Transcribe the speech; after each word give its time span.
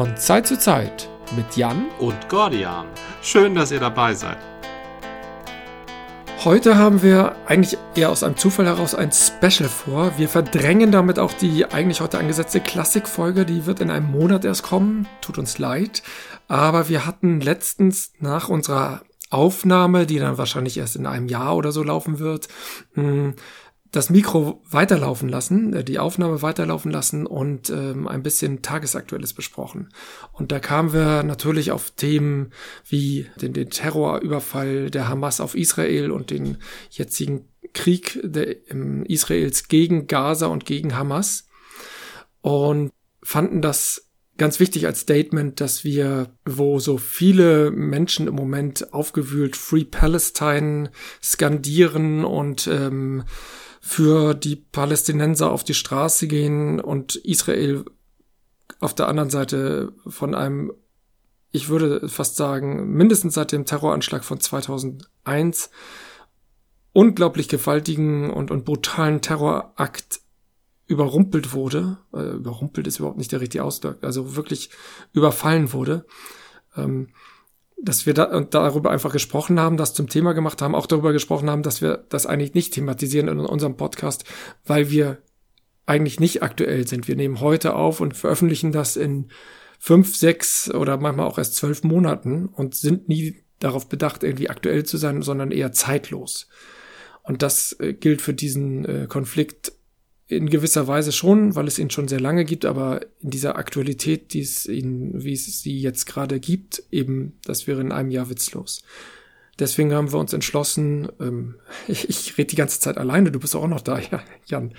Von 0.00 0.16
Zeit 0.16 0.46
zu 0.46 0.58
Zeit 0.58 1.10
mit 1.36 1.58
Jan 1.58 1.90
und 1.98 2.30
Gordian. 2.30 2.86
Schön, 3.20 3.54
dass 3.54 3.70
ihr 3.70 3.80
dabei 3.80 4.14
seid. 4.14 4.38
Heute 6.42 6.78
haben 6.78 7.02
wir 7.02 7.36
eigentlich 7.44 7.76
eher 7.94 8.08
aus 8.08 8.22
einem 8.22 8.38
Zufall 8.38 8.64
heraus 8.64 8.94
ein 8.94 9.12
Special 9.12 9.68
vor. 9.68 10.16
Wir 10.16 10.30
verdrängen 10.30 10.90
damit 10.90 11.18
auch 11.18 11.34
die 11.34 11.66
eigentlich 11.66 12.00
heute 12.00 12.16
angesetzte 12.18 12.60
Klassikfolge. 12.60 13.44
Die 13.44 13.66
wird 13.66 13.80
in 13.80 13.90
einem 13.90 14.10
Monat 14.10 14.46
erst 14.46 14.62
kommen. 14.62 15.06
Tut 15.20 15.36
uns 15.36 15.58
leid. 15.58 16.02
Aber 16.48 16.88
wir 16.88 17.04
hatten 17.04 17.42
letztens 17.42 18.14
nach 18.20 18.48
unserer 18.48 19.02
Aufnahme, 19.28 20.06
die 20.06 20.18
dann 20.18 20.38
wahrscheinlich 20.38 20.78
erst 20.78 20.96
in 20.96 21.04
einem 21.04 21.28
Jahr 21.28 21.54
oder 21.56 21.72
so 21.72 21.82
laufen 21.82 22.18
wird, 22.18 22.48
hm, 22.94 23.34
das 23.92 24.08
Mikro 24.08 24.62
weiterlaufen 24.70 25.28
lassen, 25.28 25.72
äh, 25.74 25.84
die 25.84 25.98
Aufnahme 25.98 26.42
weiterlaufen 26.42 26.90
lassen 26.90 27.26
und 27.26 27.70
ähm, 27.70 28.06
ein 28.06 28.22
bisschen 28.22 28.62
Tagesaktuelles 28.62 29.34
besprochen. 29.34 29.88
Und 30.32 30.52
da 30.52 30.60
kamen 30.60 30.92
wir 30.92 31.22
natürlich 31.22 31.72
auf 31.72 31.90
Themen 31.90 32.50
wie 32.88 33.26
den, 33.40 33.52
den 33.52 33.70
Terrorüberfall 33.70 34.90
der 34.90 35.08
Hamas 35.08 35.40
auf 35.40 35.54
Israel 35.54 36.10
und 36.10 36.30
den 36.30 36.58
jetzigen 36.90 37.48
Krieg 37.72 38.20
der, 38.22 38.70
ähm, 38.70 39.04
Israels 39.06 39.68
gegen 39.68 40.06
Gaza 40.06 40.46
und 40.46 40.64
gegen 40.66 40.96
Hamas 40.96 41.46
und 42.40 42.92
fanden 43.22 43.60
das 43.60 44.06
ganz 44.38 44.58
wichtig 44.58 44.86
als 44.86 45.00
Statement, 45.00 45.60
dass 45.60 45.84
wir, 45.84 46.34
wo 46.46 46.78
so 46.78 46.96
viele 46.96 47.70
Menschen 47.70 48.26
im 48.26 48.34
Moment 48.34 48.94
aufgewühlt 48.94 49.54
Free 49.54 49.84
Palestine 49.84 50.90
skandieren 51.22 52.24
und 52.24 52.66
ähm, 52.66 53.24
für 53.80 54.34
die 54.34 54.56
Palästinenser 54.56 55.50
auf 55.50 55.64
die 55.64 55.74
Straße 55.74 56.28
gehen 56.28 56.80
und 56.80 57.16
Israel 57.16 57.84
auf 58.78 58.94
der 58.94 59.08
anderen 59.08 59.30
Seite 59.30 59.92
von 60.06 60.34
einem, 60.34 60.72
ich 61.50 61.68
würde 61.68 62.08
fast 62.08 62.36
sagen, 62.36 62.90
mindestens 62.92 63.34
seit 63.34 63.52
dem 63.52 63.64
Terroranschlag 63.64 64.22
von 64.22 64.38
2001 64.38 65.70
unglaublich 66.92 67.48
gewaltigen 67.48 68.30
und, 68.30 68.50
und 68.50 68.64
brutalen 68.64 69.22
Terrorakt 69.22 70.20
überrumpelt 70.86 71.52
wurde. 71.52 71.98
Äh, 72.12 72.36
überrumpelt 72.36 72.86
ist 72.86 72.98
überhaupt 72.98 73.18
nicht 73.18 73.32
der 73.32 73.40
richtige 73.40 73.64
Ausdruck, 73.64 74.02
also 74.02 74.36
wirklich 74.36 74.70
überfallen 75.12 75.72
wurde. 75.72 76.04
Ähm, 76.76 77.08
dass 77.82 78.06
wir 78.06 78.14
da, 78.14 78.40
darüber 78.40 78.90
einfach 78.90 79.12
gesprochen 79.12 79.58
haben, 79.58 79.76
das 79.76 79.94
zum 79.94 80.08
Thema 80.08 80.32
gemacht 80.32 80.60
haben, 80.62 80.74
auch 80.74 80.86
darüber 80.86 81.12
gesprochen 81.12 81.50
haben, 81.50 81.62
dass 81.62 81.80
wir 81.80 82.04
das 82.08 82.26
eigentlich 82.26 82.54
nicht 82.54 82.74
thematisieren 82.74 83.28
in 83.28 83.40
unserem 83.40 83.76
Podcast, 83.76 84.24
weil 84.64 84.90
wir 84.90 85.18
eigentlich 85.86 86.20
nicht 86.20 86.42
aktuell 86.42 86.86
sind. 86.86 87.08
Wir 87.08 87.16
nehmen 87.16 87.40
heute 87.40 87.74
auf 87.74 88.00
und 88.00 88.16
veröffentlichen 88.16 88.72
das 88.72 88.96
in 88.96 89.28
fünf, 89.78 90.14
sechs 90.14 90.72
oder 90.72 90.98
manchmal 90.98 91.26
auch 91.26 91.38
erst 91.38 91.56
zwölf 91.56 91.82
Monaten 91.82 92.46
und 92.46 92.74
sind 92.74 93.08
nie 93.08 93.42
darauf 93.58 93.88
bedacht, 93.88 94.22
irgendwie 94.22 94.50
aktuell 94.50 94.84
zu 94.84 94.98
sein, 94.98 95.22
sondern 95.22 95.50
eher 95.50 95.72
zeitlos. 95.72 96.48
Und 97.22 97.42
das 97.42 97.76
äh, 97.80 97.92
gilt 97.94 98.22
für 98.22 98.34
diesen 98.34 98.84
äh, 98.84 99.06
Konflikt 99.08 99.72
in 100.30 100.48
gewisser 100.48 100.86
Weise 100.86 101.12
schon, 101.12 101.56
weil 101.56 101.66
es 101.66 101.78
ihn 101.78 101.90
schon 101.90 102.08
sehr 102.08 102.20
lange 102.20 102.44
gibt, 102.44 102.64
aber 102.64 103.00
in 103.20 103.30
dieser 103.30 103.56
Aktualität, 103.56 104.32
die 104.32 104.40
es 104.40 104.66
ihn, 104.66 105.12
wie 105.24 105.32
es 105.32 105.62
sie 105.62 105.80
jetzt 105.80 106.06
gerade 106.06 106.38
gibt, 106.38 106.84
eben, 106.90 107.38
das 107.44 107.66
wäre 107.66 107.80
in 107.80 107.92
einem 107.92 108.10
Jahr 108.10 108.30
witzlos. 108.30 108.82
Deswegen 109.58 109.92
haben 109.92 110.12
wir 110.12 110.18
uns 110.18 110.32
entschlossen, 110.32 111.08
ähm, 111.20 111.56
ich, 111.88 112.08
ich 112.08 112.38
rede 112.38 112.48
die 112.48 112.56
ganze 112.56 112.80
Zeit 112.80 112.96
alleine, 112.96 113.30
du 113.32 113.40
bist 113.40 113.56
auch 113.56 113.66
noch 113.66 113.80
da, 113.80 113.98
ja, 114.10 114.22
Jan. 114.46 114.74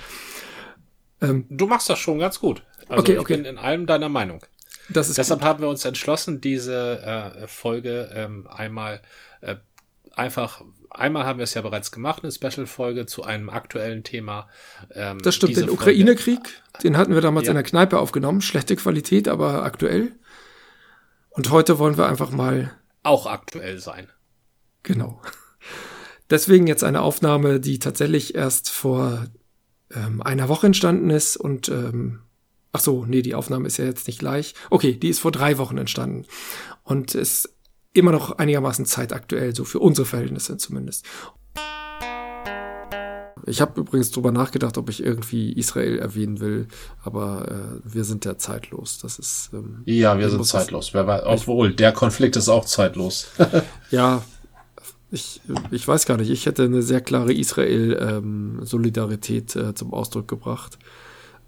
Ähm, 1.22 1.46
du 1.50 1.68
machst 1.68 1.90
das 1.90 2.00
schon 2.00 2.20
ganz 2.20 2.40
gut. 2.40 2.64
Also 2.88 3.02
okay, 3.02 3.18
okay. 3.18 3.34
ich 3.34 3.40
bin 3.44 3.46
in 3.46 3.58
allem 3.58 3.86
deiner 3.86 4.10
Meinung. 4.10 4.44
Deshalb 4.90 5.40
gut. 5.40 5.48
haben 5.48 5.62
wir 5.62 5.70
uns 5.70 5.86
entschlossen, 5.86 6.42
diese 6.42 7.02
äh, 7.02 7.48
Folge 7.48 8.10
ähm, 8.14 8.48
einmal 8.48 9.02
äh, 9.42 9.56
einfach 10.14 10.62
einmal 10.90 11.26
haben 11.26 11.40
wir 11.40 11.44
es 11.44 11.54
ja 11.54 11.62
bereits 11.62 11.92
gemacht, 11.92 12.24
eine 12.24 12.32
Special-Folge 12.32 13.06
zu 13.06 13.24
einem 13.24 13.50
aktuellen 13.50 14.04
Thema. 14.04 14.50
Ähm, 14.94 15.20
das 15.20 15.36
stimmt, 15.36 15.58
den 15.58 15.70
Ukraine-Krieg, 15.70 16.40
den 16.84 16.98
hatten 16.98 17.14
wir 17.14 17.22
damals 17.22 17.48
ja. 17.48 17.52
in 17.52 17.56
der 17.56 17.64
Kneipe 17.64 18.00
aufgenommen. 18.00 18.42
Schlechte 18.42 18.76
Qualität, 18.76 19.28
aber 19.28 19.64
aktuell. 19.64 20.14
Und 21.30 21.50
heute 21.50 21.80
wollen 21.80 21.98
wir 21.98 22.08
einfach 22.08 22.32
mal. 22.32 22.72
Auch 23.04 23.26
aktuell 23.26 23.80
sein. 23.80 24.10
Genau. 24.84 25.22
Deswegen 26.30 26.68
jetzt 26.68 26.84
eine 26.84 27.02
Aufnahme, 27.02 27.60
die 27.60 27.80
tatsächlich 27.80 28.36
erst 28.36 28.70
vor 28.70 29.26
ähm, 29.94 30.22
einer 30.22 30.50
Woche 30.50 30.68
entstanden 30.68 31.10
ist 31.10 31.38
und 31.38 31.70
ähm, 31.70 32.22
ach 32.72 32.80
so, 32.80 33.06
nee, 33.06 33.22
die 33.22 33.36
Aufnahme 33.36 33.68
ist 33.68 33.78
ja 33.78 33.86
jetzt 33.86 34.08
nicht 34.08 34.20
gleich. 34.20 34.54
Okay, 34.70 34.94
die 34.94 35.10
ist 35.10 35.20
vor 35.20 35.32
drei 35.32 35.58
Wochen 35.58 35.78
entstanden 35.78 36.26
und 36.84 37.16
ist 37.16 37.54
immer 37.94 38.12
noch 38.12 38.38
einigermaßen 38.38 38.86
zeitaktuell, 38.86 39.56
so 39.56 39.64
für 39.64 39.80
unsere 39.80 40.06
Verhältnisse 40.06 40.58
zumindest. 40.58 41.06
Ich 43.48 43.60
habe 43.60 43.82
übrigens 43.82 44.12
drüber 44.12 44.32
nachgedacht, 44.32 44.78
ob 44.78 44.88
ich 44.90 45.04
irgendwie 45.04 45.52
Israel 45.54 45.98
erwähnen 45.98 46.40
will, 46.40 46.68
aber 47.04 47.48
äh, 47.50 47.80
wir 47.84 48.04
sind 48.04 48.24
ja 48.26 48.38
zeitlos. 48.38 49.00
Das 49.00 49.18
ist 49.18 49.50
ähm, 49.54 49.82
ja, 49.86 50.20
wir 50.20 50.30
sind 50.30 50.46
zeitlos. 50.46 50.94
Wer 50.94 51.08
weiß, 51.08 51.24
obwohl 51.26 51.74
der 51.74 51.92
Konflikt 51.92 52.36
ist 52.36 52.50
auch 52.50 52.66
zeitlos. 52.66 53.30
ja, 53.92 54.22
ich, 55.10 55.42
ich 55.72 55.88
weiß 55.88 56.06
gar 56.06 56.18
nicht. 56.18 56.30
Ich 56.30 56.46
hätte 56.46 56.62
eine 56.64 56.84
sehr 56.84 57.02
klare 57.02 57.34
Israel-Solidarität 57.34 59.56
ähm, 59.56 59.70
äh, 59.70 59.74
zum 59.74 59.92
Ausdruck 59.92 60.28
gebracht. 60.28 60.78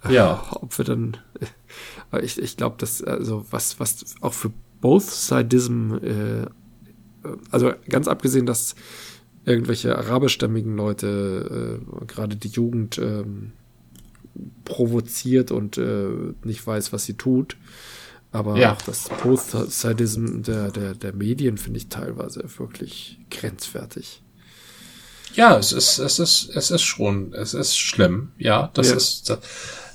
Ja. 0.09 0.43
Äh, 0.51 0.55
ob 0.55 0.75
wir 0.77 0.85
dann, 0.85 1.17
ich, 2.23 2.41
ich 2.41 2.57
glaube, 2.57 2.77
dass 2.79 3.03
also 3.03 3.45
was 3.51 3.79
was 3.79 4.15
auch 4.21 4.33
für 4.33 4.51
both 4.83 5.03
Sidism, 5.03 5.95
äh, 6.03 6.45
also 7.49 7.71
ganz 7.87 8.09
abgesehen, 8.09 8.45
dass 8.45 8.75
irgendwelche 9.45 9.97
arabischstämmigen 9.97 10.75
Leute, 10.75 11.79
äh, 11.79 12.05
gerade 12.05 12.35
die 12.35 12.49
Jugend, 12.49 12.97
äh, 12.97 13.23
provoziert 14.65 15.51
und 15.51 15.77
äh, 15.77 16.09
nicht 16.43 16.67
weiß, 16.67 16.91
was 16.91 17.05
sie 17.05 17.13
tut. 17.13 17.55
Aber 18.33 18.57
ja. 18.57 18.73
auch 18.73 18.81
das 18.81 19.07
Post-Sadism 19.07 20.41
der, 20.41 20.69
der, 20.69 20.95
der 20.95 21.13
Medien 21.13 21.57
finde 21.57 21.77
ich 21.77 21.87
teilweise 21.87 22.43
wirklich 22.57 23.19
grenzwertig. 23.31 24.21
Ja, 25.33 25.57
es 25.57 25.71
ist, 25.71 25.97
es 25.99 26.19
ist, 26.19 26.49
es 26.53 26.71
ist 26.71 26.81
schon, 26.81 27.31
es 27.33 27.53
ist 27.53 27.77
schlimm. 27.77 28.33
Ja, 28.37 28.69
das 28.73 28.89
ja. 28.89 28.95
ist, 28.97 29.37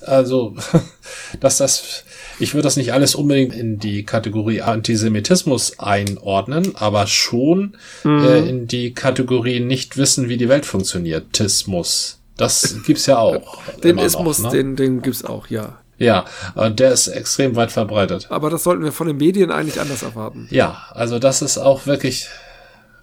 also, 0.02 0.54
dass 1.40 1.58
das, 1.58 2.04
ich 2.38 2.54
würde 2.54 2.64
das 2.64 2.76
nicht 2.76 2.92
alles 2.92 3.14
unbedingt 3.14 3.54
in 3.54 3.78
die 3.78 4.04
Kategorie 4.04 4.62
Antisemitismus 4.62 5.78
einordnen, 5.78 6.76
aber 6.76 7.06
schon 7.06 7.76
mhm. 8.04 8.24
äh, 8.24 8.38
in 8.48 8.66
die 8.66 8.94
Kategorie 8.94 9.60
nicht 9.60 9.96
wissen, 9.96 10.28
wie 10.28 10.36
die 10.36 10.48
Welt 10.48 10.66
funktioniert. 10.66 11.32
Tismus. 11.32 12.20
Das 12.36 12.76
gibt's 12.86 13.06
ja 13.06 13.18
auch. 13.18 13.60
Den 13.82 13.98
Ismus, 13.98 14.38
noch, 14.38 14.52
ne? 14.52 14.58
den, 14.58 14.76
den 14.76 15.02
gibt's 15.02 15.24
auch, 15.24 15.48
ja. 15.48 15.78
Ja, 15.98 16.26
und 16.54 16.78
der 16.78 16.92
ist 16.92 17.08
extrem 17.08 17.56
weit 17.56 17.72
verbreitet. 17.72 18.28
Aber 18.30 18.50
das 18.50 18.62
sollten 18.62 18.84
wir 18.84 18.92
von 18.92 19.08
den 19.08 19.16
Medien 19.16 19.50
eigentlich 19.50 19.80
anders 19.80 20.04
erwarten. 20.04 20.46
Ja, 20.50 20.84
also 20.92 21.18
das 21.18 21.42
ist 21.42 21.58
auch 21.58 21.86
wirklich 21.86 22.28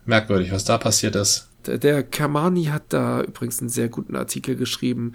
merkwürdig, 0.06 0.54
was 0.54 0.64
da 0.64 0.78
passiert 0.78 1.16
ist. 1.18 1.50
Der, 1.66 1.78
der 1.78 2.04
Kermani 2.04 2.66
hat 2.66 2.84
da 2.90 3.22
übrigens 3.22 3.60
einen 3.60 3.70
sehr 3.70 3.90
guten 3.90 4.16
Artikel 4.16 4.56
geschrieben. 4.56 5.14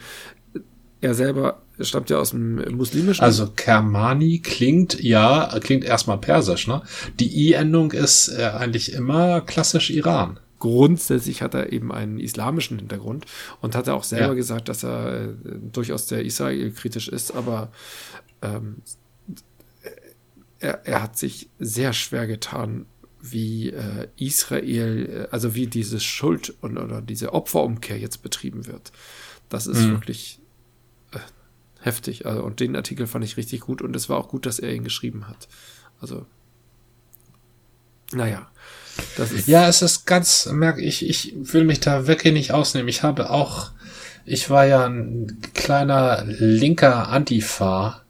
Er 1.00 1.14
selber 1.14 1.62
stammt 1.80 2.10
ja 2.10 2.18
aus 2.18 2.30
dem 2.30 2.56
muslimischen. 2.76 3.24
Also 3.24 3.48
Kermani 3.48 4.40
klingt, 4.40 5.00
ja, 5.00 5.58
klingt 5.60 5.84
erstmal 5.84 6.18
persisch, 6.18 6.66
ne? 6.66 6.82
Die 7.18 7.48
I-Endung 7.48 7.92
ist 7.92 8.28
äh, 8.28 8.44
eigentlich 8.44 8.92
immer 8.92 9.40
klassisch 9.40 9.90
Iran. 9.90 10.38
Grundsätzlich 10.58 11.40
hat 11.40 11.54
er 11.54 11.72
eben 11.72 11.90
einen 11.90 12.20
islamischen 12.20 12.78
Hintergrund 12.78 13.24
und 13.62 13.74
hat 13.74 13.86
er 13.86 13.94
auch 13.94 14.04
selber 14.04 14.28
ja. 14.28 14.34
gesagt, 14.34 14.68
dass 14.68 14.84
er 14.84 15.22
äh, 15.22 15.34
durchaus 15.72 16.06
sehr 16.06 16.22
Israel-kritisch 16.22 17.08
ist, 17.08 17.34
aber 17.34 17.72
ähm, 18.42 18.76
er, 20.58 20.86
er 20.86 21.02
hat 21.02 21.16
sich 21.16 21.48
sehr 21.58 21.94
schwer 21.94 22.26
getan, 22.26 22.84
wie 23.22 23.70
äh, 23.70 24.08
Israel, 24.16 25.26
äh, 25.30 25.34
also 25.34 25.54
wie 25.54 25.66
diese 25.66 25.98
Schuld 26.00 26.54
und 26.60 26.78
oder 26.78 27.00
diese 27.00 27.32
Opferumkehr 27.32 27.98
jetzt 27.98 28.22
betrieben 28.22 28.66
wird. 28.66 28.92
Das 29.48 29.66
ist 29.66 29.80
mhm. 29.80 29.92
wirklich 29.92 30.40
heftig. 31.80 32.26
Also, 32.26 32.42
und 32.42 32.60
den 32.60 32.76
Artikel 32.76 33.06
fand 33.06 33.24
ich 33.24 33.36
richtig 33.36 33.60
gut 33.60 33.82
und 33.82 33.94
es 33.96 34.08
war 34.08 34.18
auch 34.18 34.28
gut, 34.28 34.46
dass 34.46 34.58
er 34.58 34.72
ihn 34.72 34.84
geschrieben 34.84 35.28
hat. 35.28 35.48
Also, 36.00 36.26
naja. 38.12 38.50
Das 39.16 39.32
ist 39.32 39.48
ja, 39.48 39.68
es 39.68 39.82
ist 39.82 40.06
ganz, 40.06 40.46
merke 40.46 40.82
ich, 40.82 41.08
ich 41.08 41.34
will 41.36 41.64
mich 41.64 41.80
da 41.80 42.06
wirklich 42.06 42.32
nicht 42.32 42.52
ausnehmen. 42.52 42.88
Ich 42.88 43.02
habe 43.02 43.30
auch, 43.30 43.70
ich 44.24 44.50
war 44.50 44.66
ja 44.66 44.86
ein 44.86 45.38
kleiner 45.54 46.24
linker 46.24 47.08
Antifa. 47.08 48.02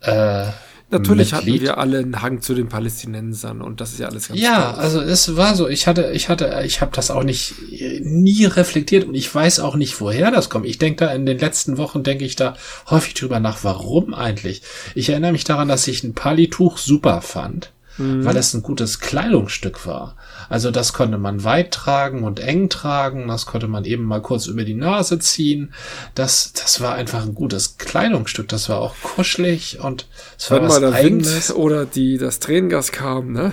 Äh, 0.00 0.46
Natürlich 0.90 1.32
Mitglied. 1.32 1.54
hatten 1.54 1.62
wir 1.62 1.78
alle 1.78 1.98
einen 1.98 2.20
Hang 2.20 2.42
zu 2.42 2.54
den 2.54 2.68
Palästinensern 2.68 3.62
und 3.62 3.80
das 3.80 3.92
ist 3.92 4.00
ja 4.00 4.08
alles 4.08 4.28
ganz 4.28 4.40
Ja, 4.40 4.72
toll. 4.72 4.80
also 4.80 5.00
es 5.00 5.36
war 5.36 5.54
so, 5.54 5.68
ich 5.68 5.86
hatte, 5.86 6.10
ich 6.12 6.28
hatte, 6.28 6.62
ich 6.64 6.80
habe 6.80 6.92
das 6.94 7.10
auch 7.10 7.22
nicht 7.22 7.54
nie 8.02 8.44
reflektiert 8.44 9.04
und 9.04 9.14
ich 9.14 9.32
weiß 9.32 9.60
auch 9.60 9.76
nicht, 9.76 10.00
woher 10.00 10.30
das 10.30 10.50
kommt. 10.50 10.66
Ich 10.66 10.78
denke 10.78 11.04
da 11.04 11.12
in 11.12 11.26
den 11.26 11.38
letzten 11.38 11.78
Wochen, 11.78 12.02
denke 12.02 12.24
ich 12.24 12.36
da 12.36 12.56
häufig 12.88 13.14
drüber 13.14 13.38
nach, 13.40 13.62
warum 13.62 14.14
eigentlich. 14.14 14.62
Ich 14.94 15.08
erinnere 15.10 15.32
mich 15.32 15.44
daran, 15.44 15.68
dass 15.68 15.86
ich 15.86 16.02
ein 16.02 16.14
Palituch 16.14 16.78
super 16.78 17.22
fand 17.22 17.72
mhm. 18.00 18.24
weil 18.24 18.36
es 18.36 18.54
ein 18.54 18.62
gutes 18.62 18.98
Kleidungsstück 19.00 19.86
war. 19.86 20.16
Also 20.50 20.72
das 20.72 20.92
konnte 20.92 21.16
man 21.16 21.44
weit 21.44 21.70
tragen 21.70 22.24
und 22.24 22.40
eng 22.40 22.68
tragen, 22.68 23.28
das 23.28 23.46
konnte 23.46 23.68
man 23.68 23.84
eben 23.84 24.02
mal 24.02 24.20
kurz 24.20 24.46
über 24.46 24.64
die 24.64 24.74
Nase 24.74 25.20
ziehen. 25.20 25.72
Das, 26.14 26.52
das 26.52 26.80
war 26.80 26.94
einfach 26.96 27.22
ein 27.22 27.34
gutes 27.34 27.78
Kleidungsstück, 27.78 28.48
das 28.48 28.68
war 28.68 28.80
auch 28.80 28.96
kuschelig 29.02 29.78
und 29.80 30.06
es 30.36 30.50
war 30.50 30.58
Wenn 30.58 30.64
was 30.68 30.74
mal 30.74 30.90
der 30.90 30.98
Eigenes. 30.98 31.48
Wind 31.48 31.58
oder 31.58 31.86
die, 31.86 32.18
das 32.18 32.40
Tränengas 32.40 32.90
kam, 32.90 33.32
ne? 33.32 33.52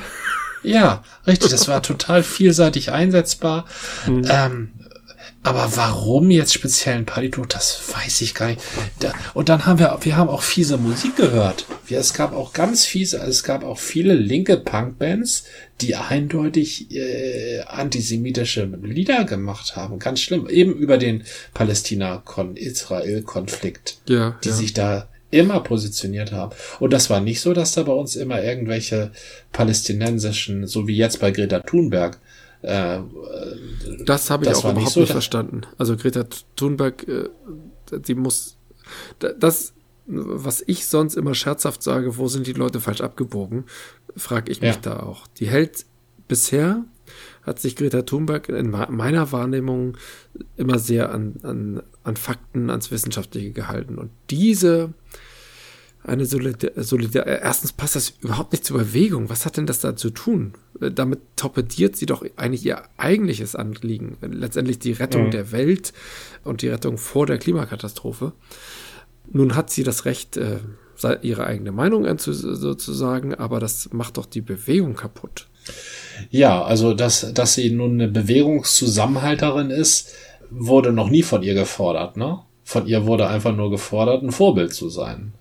Ja, 0.63 1.03
richtig, 1.27 1.51
das 1.51 1.67
war 1.67 1.83
total 1.83 2.23
vielseitig 2.23 2.91
einsetzbar. 2.91 3.65
Mhm. 4.07 4.25
Ähm, 4.29 4.71
aber 5.43 5.71
warum 5.75 6.29
jetzt 6.29 6.53
speziell 6.53 6.95
ein 6.95 7.05
Palito, 7.05 7.45
das 7.45 7.81
weiß 7.93 8.21
ich 8.21 8.35
gar 8.35 8.47
nicht. 8.47 8.59
Da, 8.99 9.13
und 9.33 9.47
dann 9.49 9.65
haben 9.65 9.79
wir, 9.79 9.97
wir 10.01 10.17
haben 10.17 10.29
auch 10.29 10.41
fiese 10.41 10.77
Musik 10.77 11.15
gehört. 11.15 11.65
Wir, 11.85 11.99
es 11.99 12.13
gab 12.13 12.33
auch 12.33 12.51
ganz 12.53 12.85
fiese, 12.85 13.19
es 13.19 13.43
gab 13.43 13.63
auch 13.63 13.79
viele 13.79 14.13
linke 14.13 14.57
Punkbands, 14.57 15.45
die 15.79 15.95
eindeutig 15.95 16.91
äh, 16.91 17.61
antisemitische 17.61 18.65
Lieder 18.81 19.23
gemacht 19.23 19.75
haben. 19.75 19.99
Ganz 19.99 20.21
schlimm. 20.21 20.49
Eben 20.49 20.73
über 20.73 20.97
den 20.97 21.23
Palästina-Israel-Konflikt, 21.53 23.99
ja, 24.07 24.39
die 24.43 24.49
ja. 24.49 24.55
sich 24.55 24.73
da 24.73 25.07
immer 25.29 25.59
positioniert 25.59 26.31
haben. 26.31 26.55
Und 26.79 26.93
das 26.93 27.09
war 27.09 27.19
nicht 27.19 27.41
so, 27.41 27.53
dass 27.53 27.73
da 27.73 27.83
bei 27.83 27.93
uns 27.93 28.15
immer 28.15 28.43
irgendwelche 28.43 29.11
palästinensischen, 29.51 30.67
so 30.67 30.87
wie 30.87 30.95
jetzt 30.95 31.19
bei 31.19 31.31
Greta 31.31 31.59
Thunberg, 31.59 32.17
äh, 32.61 32.99
das 34.05 34.29
habe 34.29 34.45
ich 34.45 34.51
auch 34.51 34.59
überhaupt 34.59 34.79
nicht, 34.79 34.89
so 34.89 35.01
nicht 35.01 35.11
verstanden. 35.11 35.61
Also 35.77 35.95
Greta 35.95 36.25
Thunberg, 36.55 37.07
äh, 37.07 37.29
die 37.91 38.15
muss, 38.15 38.57
das, 39.19 39.73
was 40.05 40.63
ich 40.65 40.87
sonst 40.87 41.15
immer 41.15 41.35
scherzhaft 41.35 41.83
sage, 41.83 42.17
wo 42.17 42.27
sind 42.27 42.47
die 42.47 42.53
Leute 42.53 42.79
falsch 42.79 43.01
abgebogen, 43.01 43.65
frage 44.15 44.51
ich 44.51 44.61
mich 44.61 44.75
ja. 44.75 44.81
da 44.81 44.99
auch. 45.01 45.27
Die 45.37 45.47
hält 45.47 45.85
bisher, 46.27 46.83
hat 47.43 47.59
sich 47.59 47.75
Greta 47.75 48.01
Thunberg 48.01 48.49
in 48.49 48.69
meiner 48.69 49.31
Wahrnehmung 49.31 49.97
immer 50.55 50.79
sehr 50.79 51.11
an, 51.11 51.35
an, 51.43 51.83
an 52.03 52.17
Fakten, 52.17 52.69
ans 52.69 52.91
Wissenschaftliche 52.91 53.51
gehalten. 53.51 53.97
Und 53.97 54.11
diese 54.29 54.93
eine 56.07 56.25
Solidar, 56.25 56.71
Solidar 56.75 57.25
erstens 57.27 57.73
passt 57.73 57.95
das 57.95 58.13
überhaupt 58.21 58.51
nicht 58.51 58.65
zur 58.65 58.77
Bewegung. 58.77 59.29
Was 59.29 59.45
hat 59.45 59.57
denn 59.57 59.65
das 59.65 59.81
da 59.81 59.95
zu 59.95 60.09
tun? 60.09 60.53
Äh, 60.81 60.91
damit 60.91 61.19
torpediert 61.35 61.95
sie 61.95 62.05
doch 62.05 62.25
eigentlich 62.35 62.65
ihr 62.65 62.81
eigentliches 62.97 63.55
Anliegen. 63.55 64.17
Letztendlich 64.21 64.79
die 64.79 64.93
Rettung 64.93 65.27
mhm. 65.27 65.31
der 65.31 65.51
Welt 65.51 65.93
und 66.43 66.61
die 66.61 66.69
Rettung 66.69 66.97
vor 66.97 67.25
der 67.25 67.37
Klimakatastrophe. 67.37 68.33
Nun 69.31 69.55
hat 69.55 69.69
sie 69.69 69.83
das 69.83 70.05
Recht, 70.05 70.37
äh, 70.37 70.59
ihre 71.21 71.45
eigene 71.45 71.71
Meinung 71.71 72.07
sozusagen, 72.17 73.35
aber 73.35 73.59
das 73.59 73.93
macht 73.93 74.17
doch 74.17 74.25
die 74.25 74.41
Bewegung 74.41 74.95
kaputt. 74.95 75.47
Ja, 76.31 76.63
also 76.63 76.93
dass, 76.93 77.33
dass 77.33 77.53
sie 77.53 77.69
nun 77.69 77.93
eine 77.93 78.07
Bewegungszusammenhalterin 78.07 79.69
ist, 79.69 80.13
wurde 80.49 80.91
noch 80.91 81.09
nie 81.09 81.23
von 81.23 81.43
ihr 81.43 81.53
gefordert, 81.53 82.17
ne? 82.17 82.39
Von 82.63 82.87
ihr 82.87 83.05
wurde 83.05 83.27
einfach 83.27 83.55
nur 83.55 83.69
gefordert, 83.69 84.23
ein 84.23 84.31
Vorbild 84.31 84.73
zu 84.73 84.89
sein. 84.89 85.33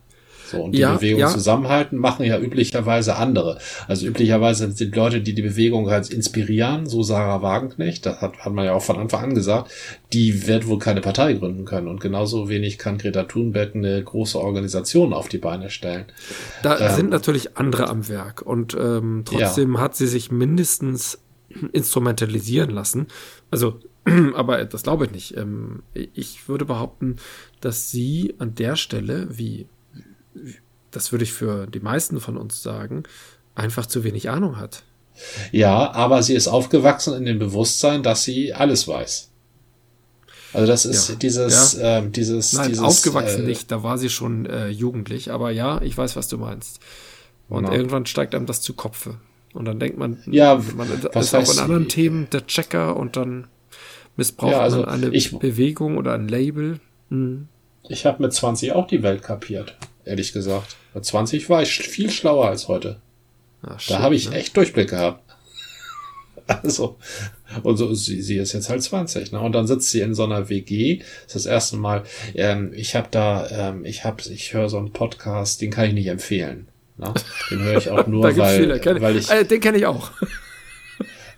So, 0.50 0.62
und 0.62 0.72
die 0.72 0.80
ja, 0.80 0.94
Bewegung 0.94 1.20
ja. 1.20 1.28
zusammenhalten 1.28 1.98
machen 1.98 2.24
ja 2.24 2.38
üblicherweise 2.38 3.16
andere. 3.16 3.58
Also 3.88 4.06
üblicherweise 4.06 4.70
sind 4.70 4.94
Leute, 4.94 5.20
die 5.20 5.34
die 5.34 5.42
Bewegung 5.42 5.90
halt 5.90 6.10
inspirieren, 6.10 6.86
so 6.86 7.02
Sarah 7.02 7.42
Wagenknecht, 7.42 8.06
das 8.06 8.20
hat, 8.20 8.38
hat 8.38 8.52
man 8.52 8.64
ja 8.64 8.74
auch 8.74 8.82
von 8.82 8.96
Anfang 8.96 9.24
an 9.24 9.34
gesagt, 9.34 9.70
die 10.12 10.46
wird 10.46 10.66
wohl 10.68 10.78
keine 10.78 11.00
Partei 11.00 11.32
gründen 11.34 11.64
können. 11.64 11.88
Und 11.88 12.00
genauso 12.00 12.48
wenig 12.48 12.78
kann 12.78 12.98
Greta 12.98 13.24
Thunberg 13.24 13.74
eine 13.74 14.02
große 14.02 14.38
Organisation 14.38 15.12
auf 15.12 15.28
die 15.28 15.38
Beine 15.38 15.70
stellen. 15.70 16.06
Da 16.62 16.78
ähm, 16.78 16.94
sind 16.94 17.10
natürlich 17.10 17.56
andere 17.56 17.88
am 17.88 18.08
Werk. 18.08 18.42
Und 18.42 18.74
ähm, 18.74 19.22
trotzdem 19.24 19.74
ja. 19.74 19.80
hat 19.80 19.96
sie 19.96 20.06
sich 20.06 20.30
mindestens 20.30 21.18
instrumentalisieren 21.72 22.70
lassen. 22.70 23.06
Also 23.50 23.80
aber 24.34 24.64
das 24.64 24.82
glaube 24.82 25.06
ich 25.06 25.10
nicht. 25.10 25.36
Ähm, 25.36 25.82
ich 25.94 26.48
würde 26.48 26.64
behaupten, 26.64 27.16
dass 27.60 27.90
sie 27.90 28.34
an 28.38 28.54
der 28.54 28.76
Stelle, 28.76 29.28
wie 29.30 29.66
das 30.90 31.12
würde 31.12 31.24
ich 31.24 31.32
für 31.32 31.66
die 31.66 31.80
meisten 31.80 32.20
von 32.20 32.36
uns 32.36 32.62
sagen, 32.62 33.04
einfach 33.54 33.86
zu 33.86 34.04
wenig 34.04 34.30
Ahnung 34.30 34.58
hat. 34.58 34.82
Ja, 35.52 35.92
aber 35.92 36.22
sie 36.22 36.34
ist 36.34 36.48
aufgewachsen 36.48 37.14
in 37.14 37.24
dem 37.24 37.38
Bewusstsein, 37.38 38.02
dass 38.02 38.24
sie 38.24 38.52
alles 38.52 38.86
weiß. 38.86 39.30
Also 40.52 40.66
das 40.66 40.86
ist 40.86 41.08
ja, 41.10 41.14
dieses, 41.16 41.74
ja. 41.74 41.98
Äh, 41.98 42.08
dieses, 42.08 42.52
Nein, 42.52 42.68
dieses, 42.68 42.84
aufgewachsen 42.84 43.44
äh, 43.44 43.48
nicht, 43.48 43.70
da 43.70 43.82
war 43.82 43.98
sie 43.98 44.08
schon 44.08 44.46
äh, 44.46 44.68
jugendlich, 44.68 45.30
aber 45.30 45.50
ja, 45.50 45.82
ich 45.82 45.96
weiß, 45.96 46.16
was 46.16 46.28
du 46.28 46.38
meinst. 46.38 46.80
Und 47.48 47.64
genau. 47.64 47.76
irgendwann 47.76 48.06
steigt 48.06 48.34
einem 48.34 48.46
das 48.46 48.60
zu 48.62 48.74
Kopfe. 48.74 49.16
Und 49.52 49.64
dann 49.66 49.78
denkt 49.78 49.98
man, 49.98 50.22
ja, 50.26 50.60
man 50.76 50.88
ist 50.90 51.34
auch 51.34 51.52
in 51.52 51.58
anderen 51.58 51.88
Themen 51.88 52.28
der 52.30 52.46
Checker 52.46 52.96
und 52.96 53.16
dann 53.16 53.48
missbraucht 54.16 54.52
ja, 54.52 54.60
also 54.60 54.80
man 54.80 54.88
eine 54.88 55.08
ich, 55.08 55.38
Bewegung 55.38 55.98
oder 55.98 56.14
ein 56.14 56.28
Label. 56.28 56.80
Hm. 57.10 57.48
Ich 57.88 58.04
habe 58.04 58.22
mit 58.22 58.32
20 58.32 58.72
auch 58.72 58.86
die 58.86 59.02
Welt 59.02 59.22
kapiert 59.22 59.76
ehrlich 60.06 60.32
gesagt. 60.32 60.76
Mit 60.94 61.04
20 61.04 61.50
war 61.50 61.62
ich 61.62 61.72
viel 61.72 62.10
schlauer 62.10 62.48
als 62.48 62.68
heute. 62.68 63.00
Ach, 63.62 63.80
da 63.88 63.98
habe 63.98 64.14
ich 64.14 64.30
ne? 64.30 64.36
echt 64.36 64.56
Durchblick 64.56 64.90
gehabt. 64.90 65.22
Also, 66.48 66.96
und 67.64 67.76
so, 67.76 67.92
sie, 67.92 68.22
sie 68.22 68.36
ist 68.36 68.52
jetzt 68.52 68.68
halt 68.68 68.80
20, 68.80 69.32
ne? 69.32 69.40
Und 69.40 69.50
dann 69.50 69.66
sitzt 69.66 69.90
sie 69.90 70.00
in 70.00 70.14
so 70.14 70.22
einer 70.22 70.48
WG. 70.48 70.98
Das 70.98 71.34
ist 71.34 71.34
das 71.34 71.46
erste 71.46 71.76
Mal. 71.76 72.04
Ähm, 72.36 72.72
ich 72.72 72.94
habe 72.94 73.08
da, 73.10 73.48
ähm, 73.50 73.84
ich 73.84 74.04
habe, 74.04 74.22
ich 74.30 74.54
höre 74.54 74.68
so 74.68 74.78
einen 74.78 74.92
Podcast, 74.92 75.60
den 75.60 75.72
kann 75.72 75.86
ich 75.86 75.94
nicht 75.94 76.06
empfehlen. 76.06 76.68
Ne? 76.98 77.12
Den 77.50 77.62
höre 77.64 77.78
ich 77.78 77.90
auch 77.90 78.06
nur, 78.06 78.36
weil, 78.36 78.78
viele, 78.78 79.00
weil 79.00 79.16
ich. 79.16 79.28
Äh, 79.28 79.44
den 79.44 79.60
kenne 79.60 79.78
ich 79.78 79.86
auch. 79.86 80.12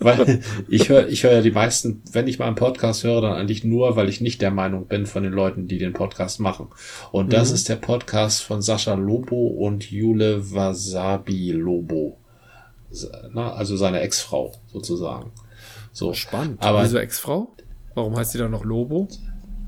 Weil 0.00 0.40
ich 0.68 0.88
höre 0.88 1.08
ich 1.08 1.24
höre 1.24 1.32
ja 1.32 1.40
die 1.40 1.50
meisten, 1.50 2.02
wenn 2.12 2.28
ich 2.28 2.38
mal 2.38 2.46
einen 2.46 2.54
Podcast 2.54 3.04
höre, 3.04 3.20
dann 3.20 3.32
eigentlich 3.32 3.64
nur, 3.64 3.96
weil 3.96 4.08
ich 4.08 4.20
nicht 4.20 4.40
der 4.40 4.50
Meinung 4.50 4.86
bin 4.86 5.06
von 5.06 5.22
den 5.22 5.32
Leuten, 5.32 5.66
die 5.66 5.78
den 5.78 5.92
Podcast 5.92 6.40
machen. 6.40 6.68
Und 7.10 7.32
das 7.32 7.48
mhm. 7.48 7.54
ist 7.56 7.68
der 7.68 7.76
Podcast 7.76 8.42
von 8.42 8.62
Sascha 8.62 8.94
Lobo 8.94 9.48
und 9.48 9.90
Jule 9.90 10.52
Wasabi 10.52 11.52
Lobo. 11.52 12.18
Na, 13.32 13.52
also 13.52 13.76
seine 13.76 14.00
Ex-Frau 14.00 14.52
sozusagen. 14.66 15.32
So. 15.92 16.14
Spannend. 16.14 16.62
Aber 16.62 16.82
diese 16.82 17.00
Ex-Frau? 17.00 17.52
Warum 17.94 18.16
heißt 18.16 18.32
sie 18.32 18.38
dann 18.38 18.50
noch 18.50 18.64
Lobo? 18.64 19.08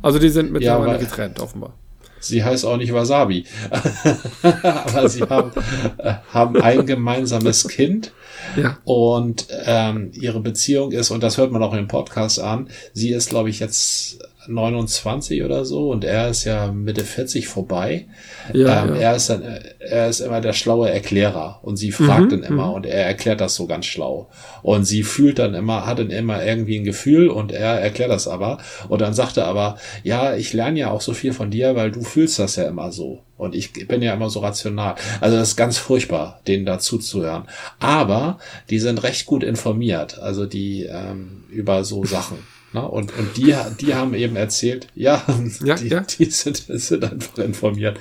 Also 0.02 0.18
die 0.18 0.30
sind 0.30 0.52
mittlerweile 0.52 0.92
ja, 0.92 0.98
getrennt, 0.98 1.40
offenbar. 1.40 1.74
Sie 2.20 2.44
heißt 2.44 2.64
auch 2.64 2.76
nicht 2.76 2.92
Wasabi. 2.92 3.44
Aber 4.42 5.08
sie 5.08 5.22
haben, 5.22 5.52
äh, 5.98 6.14
haben 6.32 6.60
ein 6.60 6.86
gemeinsames 6.86 7.66
Kind. 7.68 8.12
Ja. 8.56 8.78
Und 8.84 9.46
ähm, 9.64 10.10
ihre 10.14 10.40
Beziehung 10.40 10.92
ist, 10.92 11.10
und 11.10 11.22
das 11.22 11.38
hört 11.38 11.50
man 11.50 11.62
auch 11.62 11.74
im 11.74 11.88
Podcast 11.88 12.40
an, 12.40 12.68
sie 12.92 13.10
ist, 13.10 13.30
glaube 13.30 13.50
ich, 13.50 13.60
jetzt 13.60 14.18
29 14.50 15.42
oder 15.44 15.64
so 15.64 15.90
und 15.90 16.04
er 16.04 16.28
ist 16.28 16.44
ja 16.44 16.72
Mitte 16.72 17.04
40 17.04 17.48
vorbei. 17.48 18.06
Ja, 18.52 18.84
ähm, 18.84 18.94
ja. 18.94 19.00
Er, 19.00 19.16
ist 19.16 19.30
dann, 19.30 19.42
er 19.78 20.08
ist 20.08 20.20
immer 20.20 20.40
der 20.40 20.52
schlaue 20.52 20.90
Erklärer 20.90 21.60
und 21.62 21.76
sie 21.76 21.92
fragt 21.92 22.26
mhm, 22.26 22.30
dann 22.30 22.42
immer 22.42 22.68
mhm. 22.68 22.74
und 22.74 22.86
er 22.86 23.06
erklärt 23.06 23.40
das 23.40 23.54
so 23.54 23.66
ganz 23.66 23.86
schlau. 23.86 24.28
Und 24.62 24.84
sie 24.84 25.02
fühlt 25.02 25.38
dann 25.38 25.54
immer, 25.54 25.86
hat 25.86 25.98
dann 25.98 26.10
immer 26.10 26.44
irgendwie 26.44 26.78
ein 26.78 26.84
Gefühl 26.84 27.28
und 27.28 27.52
er 27.52 27.80
erklärt 27.80 28.10
das 28.10 28.28
aber. 28.28 28.58
Und 28.88 29.00
dann 29.00 29.14
sagt 29.14 29.36
er 29.36 29.46
aber, 29.46 29.76
ja, 30.02 30.34
ich 30.34 30.52
lerne 30.52 30.80
ja 30.80 30.90
auch 30.90 31.00
so 31.00 31.14
viel 31.14 31.32
von 31.32 31.50
dir, 31.50 31.76
weil 31.76 31.90
du 31.90 32.02
fühlst 32.02 32.38
das 32.38 32.56
ja 32.56 32.64
immer 32.64 32.92
so. 32.92 33.20
Und 33.36 33.54
ich 33.54 33.72
bin 33.72 34.02
ja 34.02 34.12
immer 34.12 34.28
so 34.28 34.40
rational. 34.40 34.96
Also 35.20 35.36
das 35.36 35.50
ist 35.50 35.56
ganz 35.56 35.78
furchtbar, 35.78 36.40
denen 36.46 36.66
dazu 36.66 36.98
zu 36.98 37.22
hören. 37.22 37.44
Aber 37.78 38.38
die 38.68 38.78
sind 38.78 39.02
recht 39.02 39.24
gut 39.24 39.42
informiert, 39.42 40.18
also 40.18 40.44
die 40.44 40.82
ähm, 40.84 41.44
über 41.48 41.84
so 41.84 42.04
Sachen. 42.04 42.38
Na, 42.72 42.82
und, 42.82 43.16
und 43.18 43.36
die, 43.36 43.54
die 43.80 43.94
haben 43.94 44.14
eben 44.14 44.36
erzählt, 44.36 44.86
ja, 44.94 45.24
ja, 45.64 45.74
die, 45.74 45.88
ja. 45.88 46.00
die 46.00 46.26
sind, 46.26 46.56
sind 46.68 47.04
einfach 47.04 47.38
informiert. 47.38 47.98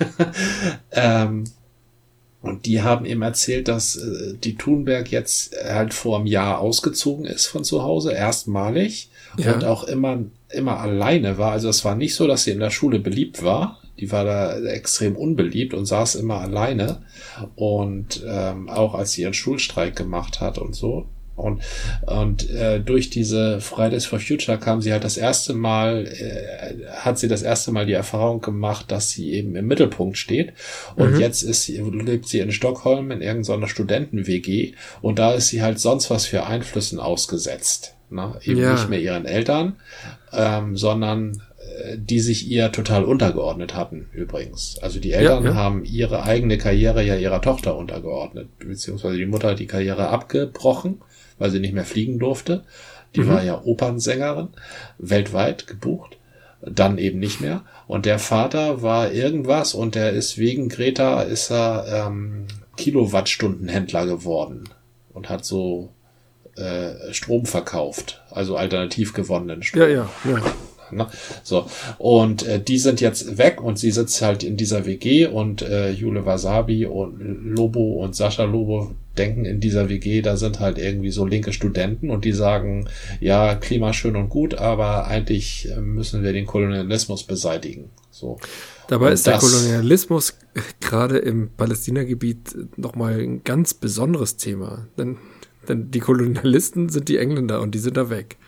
ähm, 0.92 1.44
und 2.42 2.64
die 2.66 2.82
haben 2.82 3.04
eben 3.04 3.22
erzählt, 3.22 3.68
dass 3.68 3.96
äh, 3.96 4.34
die 4.42 4.56
Thunberg 4.56 5.12
jetzt 5.12 5.54
halt 5.62 5.92
vor 5.94 6.18
einem 6.18 6.26
Jahr 6.26 6.58
ausgezogen 6.58 7.26
ist 7.26 7.46
von 7.46 7.64
zu 7.64 7.82
Hause, 7.82 8.12
erstmalig, 8.12 9.10
ja. 9.36 9.54
und 9.54 9.64
auch 9.64 9.84
immer, 9.84 10.24
immer 10.48 10.80
alleine 10.80 11.38
war. 11.38 11.52
Also 11.52 11.68
es 11.68 11.84
war 11.84 11.94
nicht 11.94 12.14
so, 12.14 12.26
dass 12.26 12.44
sie 12.44 12.50
in 12.50 12.60
der 12.60 12.70
Schule 12.70 12.98
beliebt 12.98 13.44
war. 13.44 13.78
Die 13.98 14.10
war 14.10 14.24
da 14.24 14.58
extrem 14.58 15.14
unbeliebt 15.14 15.74
und 15.74 15.84
saß 15.84 16.14
immer 16.14 16.40
alleine. 16.40 17.02
Und 17.54 18.24
ähm, 18.26 18.70
auch 18.70 18.94
als 18.94 19.12
sie 19.12 19.22
ihren 19.22 19.34
Schulstreik 19.34 19.94
gemacht 19.94 20.40
hat 20.40 20.56
und 20.56 20.74
so, 20.74 21.06
Und, 21.40 21.62
und 22.06 22.50
äh, 22.50 22.80
durch 22.80 23.10
diese 23.10 23.60
Fridays 23.60 24.06
for 24.06 24.20
Future 24.20 24.58
kam 24.58 24.80
sie 24.80 24.92
halt 24.92 25.04
das 25.04 25.16
erste 25.16 25.54
Mal, 25.54 26.06
äh, 26.06 26.86
hat 26.92 27.18
sie 27.18 27.28
das 27.28 27.42
erste 27.42 27.72
Mal 27.72 27.86
die 27.86 27.92
Erfahrung 27.92 28.40
gemacht, 28.40 28.90
dass 28.90 29.10
sie 29.10 29.32
eben 29.32 29.56
im 29.56 29.66
Mittelpunkt 29.66 30.18
steht. 30.18 30.52
Und 30.96 31.14
mhm. 31.14 31.20
jetzt 31.20 31.42
ist 31.42 31.64
sie, 31.64 31.78
lebt 31.78 32.28
sie 32.28 32.40
in 32.40 32.52
Stockholm 32.52 33.10
in 33.10 33.22
irgendeiner 33.22 33.68
Studenten-WG 33.68 34.74
und 35.00 35.18
da 35.18 35.32
ist 35.32 35.48
sie 35.48 35.62
halt 35.62 35.80
sonst 35.80 36.10
was 36.10 36.26
für 36.26 36.46
Einflüssen 36.46 37.00
ausgesetzt. 37.00 37.96
Ne? 38.10 38.34
Eben 38.42 38.60
ja. 38.60 38.72
nicht 38.72 38.88
mehr 38.88 39.00
ihren 39.00 39.24
Eltern, 39.24 39.76
ähm, 40.32 40.76
sondern 40.76 41.42
äh, 41.60 41.96
die 41.96 42.20
sich 42.20 42.48
ihr 42.48 42.72
total 42.72 43.04
untergeordnet 43.04 43.74
hatten, 43.74 44.08
übrigens. 44.12 44.78
Also 44.82 44.98
die 44.98 45.12
Eltern 45.12 45.44
ja, 45.44 45.50
ja. 45.50 45.56
haben 45.56 45.84
ihre 45.84 46.24
eigene 46.24 46.58
Karriere 46.58 47.04
ja 47.04 47.16
ihrer 47.16 47.40
Tochter 47.40 47.76
untergeordnet, 47.76 48.48
beziehungsweise 48.58 49.16
die 49.16 49.26
Mutter 49.26 49.50
hat 49.50 49.60
die 49.60 49.66
Karriere 49.66 50.08
abgebrochen, 50.08 51.02
weil 51.40 51.50
sie 51.50 51.58
nicht 51.58 51.74
mehr 51.74 51.84
fliegen 51.84 52.20
durfte. 52.20 52.62
Die 53.16 53.20
mhm. 53.20 53.28
war 53.28 53.42
ja 53.42 53.60
Opernsängerin, 53.64 54.50
weltweit 54.98 55.66
gebucht, 55.66 56.18
dann 56.62 56.98
eben 56.98 57.18
nicht 57.18 57.40
mehr. 57.40 57.62
Und 57.88 58.06
der 58.06 58.20
Vater 58.20 58.82
war 58.82 59.10
irgendwas 59.10 59.74
und 59.74 59.96
der 59.96 60.12
ist 60.12 60.38
wegen 60.38 60.68
Greta 60.68 61.22
ist 61.22 61.50
er 61.50 62.06
ähm, 62.06 62.46
Kilowattstundenhändler 62.76 64.06
geworden 64.06 64.68
und 65.12 65.28
hat 65.28 65.44
so 65.44 65.90
äh, 66.56 67.12
Strom 67.12 67.46
verkauft, 67.46 68.22
also 68.30 68.56
alternativ 68.56 69.12
gewonnenen 69.12 69.62
Strom. 69.62 69.82
Ja, 69.82 69.88
ja, 69.88 70.10
ja. 70.24 70.42
Ne? 70.92 71.06
So. 71.42 71.66
Und 71.98 72.46
äh, 72.46 72.60
die 72.60 72.78
sind 72.78 73.00
jetzt 73.00 73.38
weg 73.38 73.62
und 73.62 73.78
sie 73.78 73.90
sitzt 73.90 74.20
halt 74.22 74.42
in 74.42 74.56
dieser 74.56 74.86
WG 74.86 75.26
und 75.26 75.62
äh, 75.62 75.90
Jule 75.90 76.26
Wasabi 76.26 76.86
und 76.86 77.20
Lobo 77.20 78.02
und 78.02 78.16
Sascha 78.16 78.44
Lobo 78.44 78.92
denken 79.20 79.44
in 79.44 79.60
dieser 79.60 79.88
WG, 79.88 80.22
da 80.22 80.36
sind 80.36 80.60
halt 80.60 80.78
irgendwie 80.78 81.10
so 81.10 81.26
linke 81.26 81.52
Studenten 81.52 82.10
und 82.10 82.24
die 82.24 82.32
sagen, 82.32 82.88
ja, 83.20 83.54
Klima 83.54 83.92
schön 83.92 84.16
und 84.16 84.30
gut, 84.30 84.54
aber 84.54 85.06
eigentlich 85.06 85.68
äh, 85.70 85.80
müssen 85.80 86.22
wir 86.22 86.32
den 86.32 86.46
Kolonialismus 86.46 87.24
beseitigen. 87.24 87.90
So. 88.10 88.38
Dabei 88.88 89.08
und 89.08 89.12
ist 89.12 89.26
der 89.26 89.38
Kolonialismus 89.38 90.38
gerade 90.80 91.18
im 91.18 91.50
Palästina-Gebiet 91.56 92.78
nochmal 92.78 93.20
ein 93.20 93.44
ganz 93.44 93.74
besonderes 93.74 94.36
Thema. 94.36 94.88
Denn, 94.98 95.18
denn 95.68 95.90
die 95.90 96.00
Kolonialisten 96.00 96.88
sind 96.88 97.08
die 97.08 97.18
Engländer 97.18 97.60
und 97.60 97.74
die 97.74 97.78
sind 97.78 97.96
da 97.96 98.10
weg. 98.10 98.38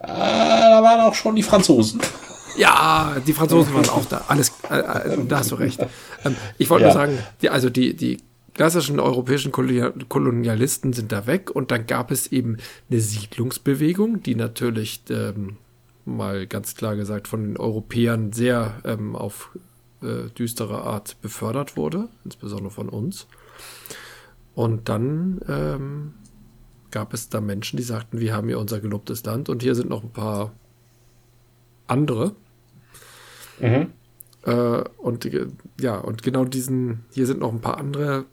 Äh, 0.00 0.06
da 0.06 0.80
waren 0.82 1.00
auch 1.00 1.14
schon 1.14 1.36
die 1.36 1.42
Franzosen. 1.42 2.00
Ja, 2.56 3.16
die 3.26 3.32
Franzosen 3.32 3.74
waren 3.74 3.88
auch 3.90 4.04
da. 4.06 4.24
Alles, 4.28 4.52
äh, 4.70 4.78
äh, 4.78 5.18
da 5.28 5.38
hast 5.38 5.50
du 5.50 5.56
recht. 5.56 5.80
Ähm, 6.24 6.36
ich 6.58 6.68
wollte 6.70 6.86
ja. 6.86 6.92
nur 6.92 7.00
sagen, 7.00 7.18
die, 7.42 7.50
also 7.50 7.70
die, 7.70 7.94
die 7.94 8.18
klassischen 8.60 9.00
europäischen 9.00 9.52
Kolonialisten 9.52 10.92
sind 10.92 11.12
da 11.12 11.26
weg 11.26 11.50
und 11.50 11.70
dann 11.70 11.86
gab 11.86 12.10
es 12.10 12.26
eben 12.26 12.58
eine 12.90 13.00
Siedlungsbewegung, 13.00 14.22
die 14.22 14.34
natürlich 14.34 15.00
ähm, 15.08 15.56
mal 16.04 16.46
ganz 16.46 16.74
klar 16.74 16.94
gesagt 16.94 17.26
von 17.26 17.42
den 17.42 17.56
Europäern 17.56 18.34
sehr 18.34 18.74
ähm, 18.84 19.16
auf 19.16 19.48
äh, 20.02 20.28
düstere 20.38 20.82
Art 20.82 21.16
befördert 21.22 21.78
wurde, 21.78 22.08
insbesondere 22.26 22.70
von 22.70 22.90
uns. 22.90 23.28
Und 24.54 24.90
dann 24.90 25.40
ähm, 25.48 26.12
gab 26.90 27.14
es 27.14 27.30
da 27.30 27.40
Menschen, 27.40 27.78
die 27.78 27.82
sagten, 27.82 28.20
wir 28.20 28.34
haben 28.34 28.48
hier 28.48 28.58
unser 28.58 28.80
gelobtes 28.80 29.24
Land 29.24 29.48
und 29.48 29.62
hier 29.62 29.74
sind 29.74 29.88
noch 29.88 30.02
ein 30.02 30.12
paar 30.12 30.52
andere. 31.86 32.34
Mhm. 33.58 33.86
Äh, 34.42 34.84
und 34.98 35.30
ja, 35.80 35.96
und 35.96 36.22
genau 36.22 36.44
diesen, 36.44 37.06
hier 37.10 37.24
sind 37.24 37.40
noch 37.40 37.54
ein 37.54 37.62
paar 37.62 37.78
andere. 37.78 38.26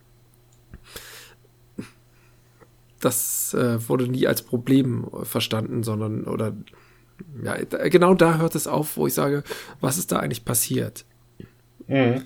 Das 3.01 3.53
äh, 3.53 3.87
wurde 3.87 4.07
nie 4.07 4.27
als 4.27 4.41
Problem 4.41 5.07
verstanden, 5.23 5.83
sondern 5.83 6.23
oder 6.23 6.53
ja, 7.43 7.55
genau 7.89 8.13
da 8.13 8.37
hört 8.37 8.55
es 8.55 8.67
auf, 8.67 8.97
wo 8.97 9.07
ich 9.07 9.13
sage, 9.13 9.43
was 9.81 9.97
ist 9.97 10.11
da 10.11 10.19
eigentlich 10.19 10.45
passiert? 10.45 11.05
Mhm. 11.87 12.23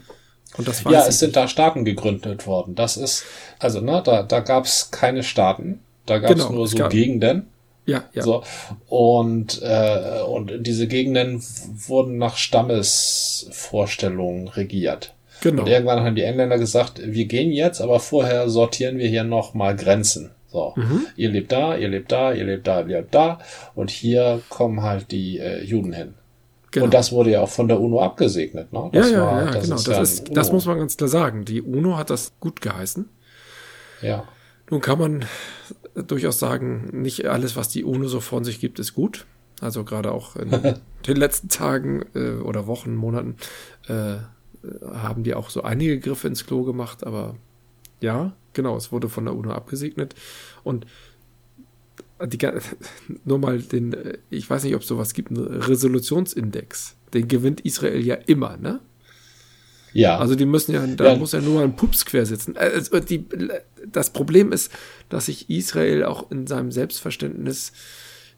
Und 0.58 0.68
das 0.68 0.84
ja, 0.84 1.08
es 1.08 1.20
sind 1.20 1.38
da 1.38 1.48
Staaten 1.48 1.86
gegründet 1.86 2.46
worden. 2.46 2.76
Das 2.76 2.98
ist, 2.98 3.24
also, 3.60 3.80
ne, 3.80 4.02
da, 4.04 4.24
da 4.24 4.42
gab 4.42 4.66
es 4.66 4.92
keine 4.92 5.24
Staaten. 5.24 5.80
Da 6.06 6.20
gab 6.20 6.32
es 6.32 6.38
genau, 6.38 6.52
nur 6.52 6.68
so 6.68 6.78
gab, 6.78 6.92
Gegenden. 6.92 7.48
Ja, 7.86 8.04
ja. 8.14 8.24
So. 8.24 8.44
Und, 8.88 9.62
äh, 9.62 10.24
und 10.28 10.68
diese 10.68 10.88
Gegenden 10.88 11.42
wurden 11.88 12.18
nach 12.18 12.36
Stammesvorstellungen 12.36 14.50
regiert. 14.50 15.14
Genau. 15.42 15.62
Und 15.64 15.70
irgendwann 15.70 16.04
haben 16.04 16.16
die 16.16 16.24
Engländer 16.24 16.58
gesagt, 16.58 17.00
wir 17.04 17.26
gehen 17.26 17.52
jetzt, 17.52 17.80
aber 17.82 18.00
vorher 18.00 18.50
sortieren 18.50 18.98
wir 18.98 19.08
hier 19.08 19.24
nochmal 19.24 19.76
Grenzen. 19.76 20.32
So, 20.52 20.74
mhm. 20.76 21.08
ihr 21.16 21.30
lebt 21.30 21.52
da, 21.54 21.78
ihr 21.78 21.88
lebt 21.88 22.12
da, 22.12 22.34
ihr 22.34 22.44
lebt 22.44 22.68
da, 22.68 22.82
ihr 22.82 22.98
lebt 22.98 23.16
da. 23.16 23.40
Und 23.74 23.90
hier 23.90 24.42
kommen 24.50 24.84
halt 24.84 25.12
die 25.12 25.40
äh, 25.40 25.64
Juden 25.64 25.94
hin. 25.94 26.16
Genau. 26.72 26.86
Und 26.86 26.94
das 26.94 27.14
wurde 27.14 27.32
ja 27.32 27.42
auch 27.42 27.50
von 27.50 27.70
der 27.70 27.80
UNO 27.80 28.02
abgesegnet. 28.02 28.74
Ne? 28.74 28.90
Das 28.92 29.12
ja, 29.12 29.18
ja, 29.18 29.26
war, 29.26 29.46
ja, 29.46 29.52
das 29.52 29.64
genau. 29.64 29.76
Ist 29.78 29.88
das, 29.88 30.14
ist, 30.14 30.36
das 30.36 30.52
muss 30.52 30.66
man 30.66 30.78
ganz 30.78 30.98
klar 30.98 31.08
sagen. 31.08 31.46
Die 31.46 31.62
UNO 31.62 31.98
hat 31.98 32.10
das 32.10 32.34
gut 32.42 32.62
geheißen. 32.62 33.08
Ja. 34.02 34.26
Nun 34.70 34.82
kann 34.82 35.00
man 35.00 35.26
durchaus 35.96 36.40
sagen, 36.40 36.90
nicht 36.92 37.26
alles, 37.28 37.56
was 37.56 37.70
die 37.70 37.86
UNO 37.86 38.08
so 38.08 38.20
von 38.20 38.44
sich 38.44 38.60
gibt, 38.60 38.80
ist 38.80 38.94
gut. 38.94 39.26
Also 39.62 39.86
gerade 39.86 40.12
auch 40.12 40.36
in 40.36 40.50
den 41.08 41.18
letzten 41.18 41.48
Tagen 41.48 42.04
äh, 42.14 42.42
oder 42.42 42.68
Wochen, 42.68 42.96
Monaten 42.96 43.38
äh, 43.88 44.16
haben 44.94 45.24
die 45.24 45.34
auch 45.34 45.50
so 45.50 45.64
einige 45.64 46.00
Griffe 46.00 46.28
ins 46.28 46.46
Klo 46.46 46.64
gemacht, 46.64 47.06
aber 47.06 47.36
ja, 48.02 48.36
genau, 48.54 48.76
es 48.76 48.92
wurde 48.92 49.10
von 49.10 49.26
der 49.26 49.36
UNO 49.36 49.52
abgesegnet 49.52 50.16
und 50.64 50.86
die, 52.26 52.38
nur 53.26 53.40
mal 53.40 53.60
den, 53.60 53.94
äh, 53.94 54.18
ich 54.30 54.50
weiß 54.50 54.64
nicht, 54.64 54.76
ob 54.76 54.82
es 54.82 54.88
sowas 54.88 55.14
gibt, 55.14 55.32
einen 55.32 55.46
Resolutionsindex. 55.46 56.96
Den 57.14 57.28
gewinnt 57.28 57.62
Israel 57.62 58.06
ja 58.06 58.16
immer, 58.16 58.58
ne? 58.58 58.80
Ja. 59.94 60.18
Also 60.18 60.36
die 60.36 60.46
müssen 60.46 60.74
ja, 60.74 60.86
da 60.88 61.12
ja. 61.12 61.16
muss 61.16 61.34
ja 61.34 61.42
nur 61.42 61.62
ein 61.62 61.76
Pups 61.76 62.06
quer 62.06 62.26
sitzen. 62.26 62.56
Also 62.56 63.00
die, 63.00 63.26
das 63.86 64.12
Problem 64.12 64.52
ist, 64.54 64.72
dass 65.10 65.26
sich 65.26 65.50
Israel 65.50 66.06
auch 66.06 66.32
in 66.32 66.48
seinem 66.48 66.72
Selbstverständnis 66.72 67.74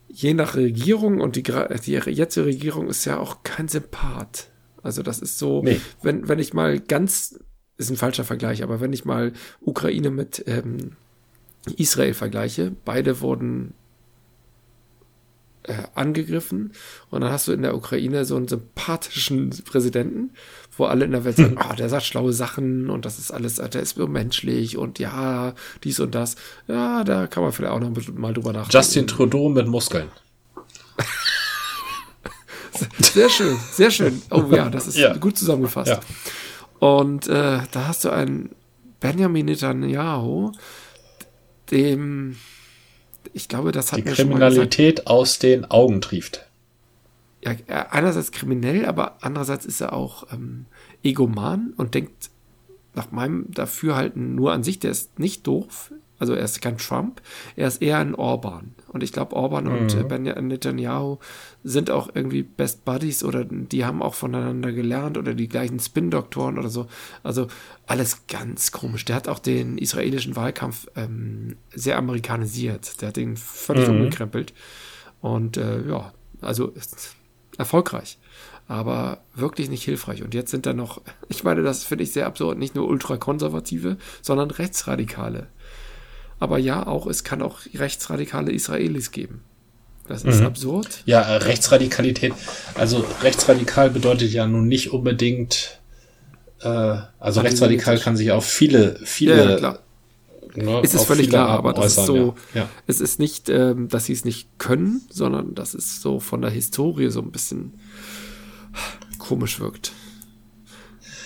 je 0.08 0.34
nach 0.34 0.56
Regierung 0.56 1.22
und 1.22 1.36
die, 1.36 1.44
die 1.44 1.92
jetzige 1.92 2.46
Regierung 2.46 2.88
ist 2.88 3.06
ja 3.06 3.20
auch 3.20 3.44
kein 3.44 3.68
Sympath. 3.68 4.50
Also 4.82 5.02
das 5.02 5.20
ist 5.20 5.40
so, 5.40 5.62
nee. 5.64 5.80
wenn, 6.02 6.28
wenn 6.28 6.40
ich 6.40 6.54
mal 6.54 6.80
ganz, 6.80 7.40
ist 7.78 7.90
ein 7.90 7.98
falscher 7.98 8.24
Vergleich, 8.24 8.64
aber 8.64 8.82
wenn 8.82 8.94
ich 8.94 9.06
mal 9.06 9.34
Ukraine 9.62 10.10
mit 10.10 10.44
ähm, 10.48 10.96
Israel 11.78 12.14
vergleiche, 12.14 12.72
beide 12.86 13.22
wurden 13.22 13.74
äh, 15.64 15.74
angegriffen 15.96 16.74
und 17.10 17.22
dann 17.22 17.32
hast 17.32 17.48
du 17.48 17.54
in 17.54 17.62
der 17.62 17.76
Ukraine 17.76 18.26
so 18.26 18.36
einen 18.36 18.48
sympathischen 18.48 19.50
Präsidenten, 19.64 20.32
wo 20.78 20.86
alle 20.86 21.06
in 21.06 21.12
der 21.12 21.24
Welt 21.24 21.38
sagen, 21.38 21.58
ah, 21.58 21.70
oh, 21.72 21.76
der 21.76 21.90
sagt 21.90 22.04
schlaue 22.04 22.34
Sachen 22.34 22.90
und 22.90 23.06
das 23.06 23.18
ist 23.18 23.32
alles, 23.32 23.56
der 23.56 23.82
ist 23.82 23.98
menschlich 23.98 24.78
und 24.78 25.00
ja, 25.00 25.54
dies 25.84 26.00
und 26.00 26.16
das. 26.16 26.36
Ja, 26.68 27.04
da 27.04 27.28
kann 27.28 27.44
man 27.44 27.54
vielleicht 27.54 27.74
auch 27.74 27.80
noch 27.80 27.92
mal 28.14 28.34
drüber 28.34 28.54
nachdenken. 28.54 28.78
Justin 28.78 29.08
Trudeau 29.08 29.50
mit 29.50 29.68
Muskeln. 29.68 30.10
sehr 33.00 33.30
schön, 33.30 33.58
sehr 33.72 33.92
schön. 33.92 34.22
Oh 34.30 34.44
ja, 34.52 34.70
das 34.70 34.88
ist 34.88 34.98
ja. 34.98 35.16
gut 35.16 35.38
zusammengefasst. 35.38 35.92
Ja. 35.92 36.00
Und 36.84 37.28
äh, 37.30 37.60
da 37.72 37.88
hast 37.88 38.04
du 38.04 38.10
einen 38.10 38.50
Benjamin 39.00 39.46
Netanyahu, 39.46 40.52
dem 41.72 42.36
ich 43.32 43.48
glaube, 43.48 43.72
das 43.72 43.94
hat 43.94 44.00
die 44.00 44.04
Kriminalität 44.04 45.08
aus 45.08 45.40
den 45.40 45.64
Augen 45.64 46.02
trieft. 46.02 46.46
Ja, 47.42 47.54
einerseits 47.90 48.34
kriminell, 48.34 48.86
aber 48.86 49.16
andererseits 49.22 49.66
ist 49.66 49.80
er 49.80 49.94
auch 49.94 50.28
ähm, 50.34 50.66
egoman 51.06 51.74
und 51.78 51.94
denkt 51.94 52.32
nach 52.96 53.12
meinem 53.12 53.50
Dafürhalten 53.52 54.36
nur 54.36 54.52
an 54.52 54.64
sich. 54.64 54.78
Der 54.80 54.92
ist 54.92 55.18
nicht 55.18 55.48
doof, 55.48 55.94
also 56.20 56.34
er 56.34 56.44
ist 56.44 56.62
kein 56.62 56.78
Trump, 56.78 57.22
er 57.56 57.68
ist 57.68 57.82
eher 57.82 57.98
ein 57.98 58.16
Orban. 58.16 58.76
Und 58.88 59.04
ich 59.04 59.12
glaube, 59.12 59.36
Orban 59.36 59.66
mhm. 59.66 59.78
und 59.78 60.12
äh, 60.12 60.42
Netanyahu 60.42 61.18
sind 61.64 61.90
auch 61.90 62.10
irgendwie 62.14 62.44
Best 62.44 62.86
Buddies 62.86 63.24
oder 63.24 63.44
die 63.46 63.86
haben 63.86 64.02
auch 64.02 64.14
voneinander 64.14 64.72
gelernt 64.72 65.18
oder 65.18 65.34
die 65.34 65.48
gleichen 65.48 65.80
Spin-Doktoren 65.80 66.60
oder 66.60 66.70
so. 66.70 66.88
Also 67.24 67.48
alles 67.88 68.28
ganz 68.28 68.72
komisch. 68.72 69.06
Der 69.06 69.16
hat 69.16 69.28
auch 69.28 69.40
den 69.40 69.78
israelischen 69.78 70.36
Wahlkampf 70.36 70.88
ähm, 70.96 71.58
sehr 71.74 71.98
amerikanisiert. 71.98 73.02
Der 73.02 73.10
hat 73.10 73.18
den 73.18 73.36
völlig 73.36 73.88
mhm. 73.88 73.96
umgekrempelt. 73.96 74.54
Und 75.22 75.58
äh, 75.58 75.88
ja, 75.88 76.14
also 76.42 76.74
erfolgreich 77.58 78.18
aber 78.68 79.22
wirklich 79.36 79.70
nicht 79.70 79.84
hilfreich. 79.84 80.24
Und 80.24 80.34
jetzt 80.34 80.52
sind 80.52 80.66
da 80.66 80.74
noch, 80.74 81.02
ich 81.30 81.44
meine, 81.44 81.64
das 81.64 81.84
finde 81.84 82.04
ich 82.04 82.12
sehr 82.12 82.28
absurd, 82.28 82.58
nicht 82.58 82.76
nur 82.76 82.88
ultrakonservative, 82.88 83.98
sondern 84.22 84.52
Rechtsradikale. 84.52 85.48
Aber 86.44 86.58
ja, 86.58 86.86
auch 86.86 87.08
es 87.08 87.24
kann 87.24 87.42
auch 87.42 87.60
rechtsradikale 87.74 88.52
Israelis 88.52 89.12
geben. 89.12 89.46
Das 90.10 90.26
ist 90.26 90.42
mhm. 90.42 90.48
absurd. 90.48 91.02
Ja, 91.06 91.22
äh, 91.22 91.38
Rechtsradikalität. 91.38 92.34
Also 92.76 93.06
rechtsradikal 93.22 93.90
bedeutet 93.90 94.34
ja 94.34 94.46
nun 94.46 94.68
nicht 94.68 94.92
unbedingt, 94.92 95.80
äh, 96.60 96.98
also 97.18 97.40
rechtsradikal 97.40 97.98
kann 97.98 98.18
sich 98.18 98.34
auf 98.34 98.46
viele, 98.46 99.00
viele, 99.06 99.62
ja, 99.62 99.80
ne, 100.54 100.82
es 100.84 100.94
ist 100.94 101.06
völlig 101.06 101.30
klar, 101.30 101.48
aber 101.48 101.72
das 101.72 101.98
äußern, 101.98 102.04
ist 102.04 102.08
so, 102.08 102.36
ja. 102.54 102.64
Ja. 102.64 102.70
es 102.88 103.00
ist 103.00 103.20
nicht, 103.20 103.48
ähm, 103.48 103.88
dass 103.88 104.08
sie 104.08 104.14
es 104.14 104.26
nicht 104.26 104.50
können, 104.58 105.02
sondern 105.10 105.56
dass 105.56 105.74
es 105.74 106.02
so 106.02 106.20
von 106.20 106.42
der 106.42 106.52
Historie 106.52 107.10
so 107.10 107.22
ein 107.22 107.32
bisschen 107.32 107.80
komisch 109.18 109.62
wirkt. 109.62 109.94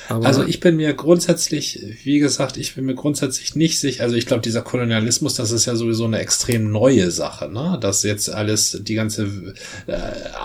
Aber 0.10 0.26
also 0.26 0.44
ich 0.44 0.60
bin 0.60 0.78
mir 0.78 0.94
grundsätzlich, 0.94 1.98
wie 2.04 2.20
gesagt, 2.20 2.58
ich 2.58 2.76
bin 2.76 2.86
mir 2.86 2.96
grundsätzlich 2.96 3.56
nicht 3.56 3.80
sicher. 3.80 4.04
Also 4.04 4.16
ich 4.16 4.26
glaube, 4.26 4.42
dieser 4.42 4.62
Kolonialismus, 4.62 5.36
das 5.36 5.52
ist 5.52 5.66
ja 5.66 5.76
sowieso 5.76 6.06
eine 6.06 6.20
extrem 6.20 6.72
neue 6.72 7.12
Sache, 7.12 7.50
ne? 7.50 7.78
Dass 7.82 8.04
jetzt 8.04 8.30
alles, 8.30 8.80
die 8.82 8.96
ganze, 8.96 9.54
äh, 9.88 9.94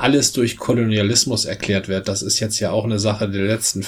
alles 0.01 0.33
durch 0.33 0.57
Kolonialismus 0.57 1.45
erklärt 1.45 1.89
wird. 1.89 2.09
Das 2.09 2.23
ist 2.23 2.41
jetzt 2.41 2.59
ja 2.61 2.71
auch 2.71 2.85
eine 2.85 2.99
Sache 2.99 3.29
der 3.29 3.45
letzten 3.45 3.85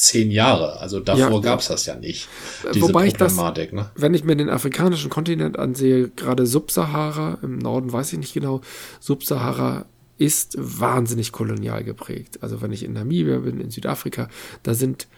zehn 0.00 0.30
Jahre. 0.30 0.80
Also 0.80 1.00
davor 1.00 1.30
ja, 1.30 1.40
gab's 1.40 1.68
das 1.68 1.86
ja 1.86 1.94
nicht. 1.94 2.28
Diese 2.72 2.80
Wobei 2.80 3.06
ich 3.06 3.14
das, 3.14 3.36
ne? 3.36 3.90
wenn 3.94 4.14
ich 4.14 4.24
mir 4.24 4.34
den 4.34 4.48
afrikanischen 4.48 5.10
Kontinent 5.10 5.58
ansehe, 5.58 6.08
gerade 6.08 6.46
Subsahara, 6.46 7.38
im 7.42 7.58
Norden 7.58 7.92
weiß 7.92 8.14
ich 8.14 8.18
nicht 8.18 8.32
genau, 8.32 8.62
Subsahara 9.00 9.84
ist 10.20 10.54
wahnsinnig 10.58 11.32
kolonial 11.32 11.82
geprägt. 11.82 12.42
Also 12.42 12.60
wenn 12.60 12.72
ich 12.72 12.84
in 12.84 12.92
Namibia 12.92 13.38
bin, 13.38 13.58
in 13.58 13.70
Südafrika, 13.70 14.28
da 14.62 14.74
sind 14.74 15.08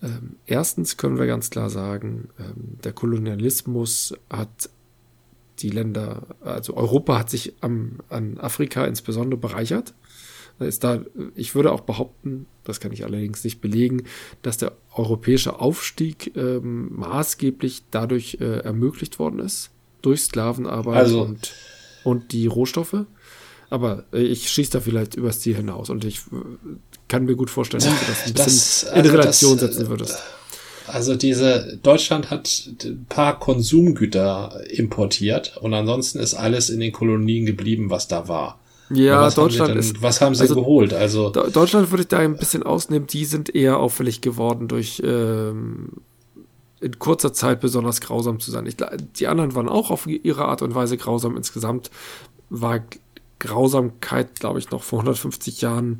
ähm, 0.00 0.36
erstens 0.46 0.96
können 0.96 1.18
wir 1.18 1.26
ganz 1.26 1.50
klar 1.50 1.70
sagen, 1.70 2.28
ähm, 2.38 2.78
der 2.84 2.92
Kolonialismus 2.92 4.14
hat 4.30 4.70
die 5.58 5.70
Länder, 5.70 6.22
also 6.40 6.76
Europa 6.76 7.18
hat 7.18 7.30
sich 7.30 7.54
am, 7.62 7.98
an 8.08 8.38
Afrika 8.38 8.84
insbesondere 8.86 9.40
bereichert. 9.40 9.92
Ist 10.60 10.84
da, 10.84 11.04
ich 11.34 11.56
würde 11.56 11.72
auch 11.72 11.80
behaupten, 11.80 12.46
das 12.62 12.78
kann 12.78 12.92
ich 12.92 13.04
allerdings 13.04 13.42
nicht 13.42 13.60
belegen, 13.60 14.04
dass 14.42 14.56
der 14.56 14.72
europäische 14.94 15.58
Aufstieg 15.58 16.36
ähm, 16.36 16.94
maßgeblich 16.94 17.82
dadurch 17.90 18.38
äh, 18.40 18.60
ermöglicht 18.60 19.18
worden 19.18 19.40
ist, 19.40 19.72
durch 20.00 20.20
Sklavenarbeit 20.20 20.94
also, 20.94 21.22
und, 21.22 21.54
und 22.04 22.30
die 22.30 22.46
Rohstoffe. 22.46 23.04
Aber 23.74 24.04
äh, 24.12 24.22
ich 24.22 24.48
schieße 24.50 24.70
da 24.70 24.80
vielleicht 24.80 25.16
übers 25.16 25.40
Ziel 25.40 25.56
hinaus 25.56 25.90
und 25.90 26.04
ich 26.04 26.18
äh, 26.18 26.36
kann 27.08 27.24
mir 27.24 27.34
gut 27.34 27.50
vorstellen, 27.50 27.82
dass 27.82 27.92
du 27.92 28.06
das 28.06 28.26
ein 28.26 28.32
bisschen 28.34 28.44
das, 28.44 28.82
in 28.84 29.00
also 29.00 29.10
Relation 29.10 29.58
das, 29.58 29.74
setzen 29.74 29.88
würdest. 29.88 30.22
Also 30.86 31.16
diese 31.16 31.80
Deutschland 31.82 32.30
hat 32.30 32.68
ein 32.84 33.04
paar 33.08 33.40
Konsumgüter 33.40 34.60
importiert 34.70 35.56
und 35.60 35.74
ansonsten 35.74 36.20
ist 36.20 36.34
alles 36.34 36.70
in 36.70 36.78
den 36.78 36.92
Kolonien 36.92 37.46
geblieben, 37.46 37.90
was 37.90 38.06
da 38.06 38.28
war. 38.28 38.60
Ja, 38.90 39.22
was 39.22 39.34
Deutschland 39.34 39.70
denn, 39.70 39.78
ist. 39.78 40.00
Was 40.00 40.20
haben 40.20 40.36
sie 40.36 40.42
also, 40.42 40.54
geholt? 40.54 40.94
Also 40.94 41.30
Deutschland 41.30 41.90
würde 41.90 42.02
ich 42.02 42.08
da 42.08 42.18
ein 42.18 42.36
bisschen 42.36 42.62
ausnehmen. 42.62 43.08
Die 43.08 43.24
sind 43.24 43.52
eher 43.52 43.78
auffällig 43.80 44.20
geworden 44.20 44.68
durch 44.68 45.02
ähm, 45.04 45.88
in 46.80 46.96
kurzer 47.00 47.32
Zeit 47.32 47.58
besonders 47.58 48.00
grausam 48.00 48.38
zu 48.38 48.52
sein. 48.52 48.66
Ich, 48.66 48.76
die 49.18 49.26
anderen 49.26 49.56
waren 49.56 49.68
auch 49.68 49.90
auf 49.90 50.06
ihre 50.06 50.44
Art 50.44 50.62
und 50.62 50.76
Weise 50.76 50.96
grausam. 50.96 51.36
Insgesamt 51.36 51.90
war 52.50 52.84
Grausamkeit, 53.44 54.40
glaube 54.40 54.58
ich, 54.58 54.70
noch 54.70 54.82
vor 54.82 55.00
150 55.00 55.60
Jahren. 55.60 55.98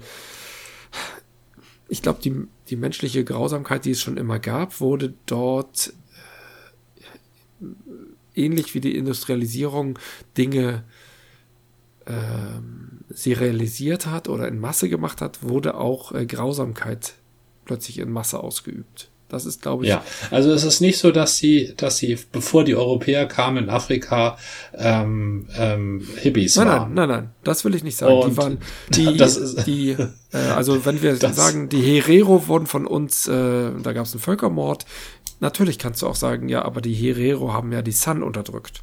Ich 1.88 2.00
glaube, 2.00 2.20
die, 2.22 2.34
die 2.68 2.76
menschliche 2.76 3.22
Grausamkeit, 3.22 3.84
die 3.84 3.90
es 3.90 4.00
schon 4.00 4.16
immer 4.16 4.38
gab, 4.38 4.80
wurde 4.80 5.12
dort 5.26 5.92
äh, 7.60 7.66
ähnlich 8.34 8.74
wie 8.74 8.80
die 8.80 8.96
Industrialisierung 8.96 9.98
Dinge 10.38 10.84
ähm, 12.06 13.00
sie 13.10 13.34
realisiert 13.34 14.06
hat 14.06 14.30
oder 14.30 14.48
in 14.48 14.58
Masse 14.58 14.88
gemacht 14.88 15.20
hat, 15.20 15.42
wurde 15.42 15.74
auch 15.74 16.12
äh, 16.12 16.24
Grausamkeit 16.24 17.14
plötzlich 17.66 17.98
in 17.98 18.10
Masse 18.10 18.40
ausgeübt. 18.40 19.10
Das 19.28 19.46
ist, 19.46 19.62
glaube 19.62 19.84
ich. 19.84 19.90
Ja, 19.90 20.04
also 20.30 20.52
es 20.52 20.64
ist 20.64 20.80
nicht 20.80 20.98
so, 20.98 21.10
dass 21.10 21.38
sie, 21.38 21.72
dass 21.76 21.96
sie, 21.96 22.18
bevor 22.30 22.62
die 22.64 22.74
Europäer 22.74 23.26
kamen 23.26 23.64
in 23.64 23.70
Afrika, 23.70 24.36
ähm, 24.76 25.48
ähm, 25.56 26.06
Hippies 26.16 26.56
nein, 26.56 26.68
waren. 26.68 26.94
Nein, 26.94 27.08
nein, 27.08 27.20
nein, 27.20 27.30
das 27.42 27.64
will 27.64 27.74
ich 27.74 27.82
nicht 27.82 27.96
sagen. 27.96 28.14
Und 28.14 28.30
die 28.30 28.36
waren, 28.36 28.58
die, 28.90 29.16
ist, 29.22 29.66
die, 29.66 29.90
äh, 30.32 30.36
also 30.54 30.84
wenn 30.84 31.02
wir 31.02 31.16
sagen, 31.32 31.68
die 31.68 31.80
Herero 31.80 32.46
wurden 32.48 32.66
von 32.66 32.86
uns, 32.86 33.26
äh, 33.26 33.70
da 33.82 33.92
gab 33.92 34.04
es 34.04 34.12
einen 34.12 34.20
Völkermord. 34.20 34.84
Natürlich 35.40 35.78
kannst 35.78 36.02
du 36.02 36.06
auch 36.06 36.14
sagen, 36.14 36.48
ja, 36.48 36.62
aber 36.62 36.80
die 36.80 36.94
Herero 36.94 37.52
haben 37.52 37.72
ja 37.72 37.82
die 37.82 37.92
Sun 37.92 38.22
unterdrückt. 38.22 38.82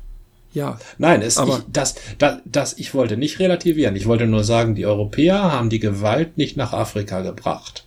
Ja. 0.53 0.79
Nein, 0.98 1.21
es, 1.21 1.38
aber 1.38 1.60
ich, 1.60 1.71
das, 1.71 1.95
das, 2.17 2.39
das, 2.45 2.77
ich 2.77 2.93
wollte 2.93 3.15
nicht 3.15 3.39
relativieren. 3.39 3.95
Ich 3.95 4.06
wollte 4.06 4.27
nur 4.27 4.43
sagen, 4.43 4.75
die 4.75 4.86
Europäer 4.86 5.51
haben 5.51 5.69
die 5.69 5.80
Gewalt 5.80 6.38
nicht 6.38 6.58
nach 6.58 6.73
Afrika 6.73 7.21
gebracht. 7.21 7.86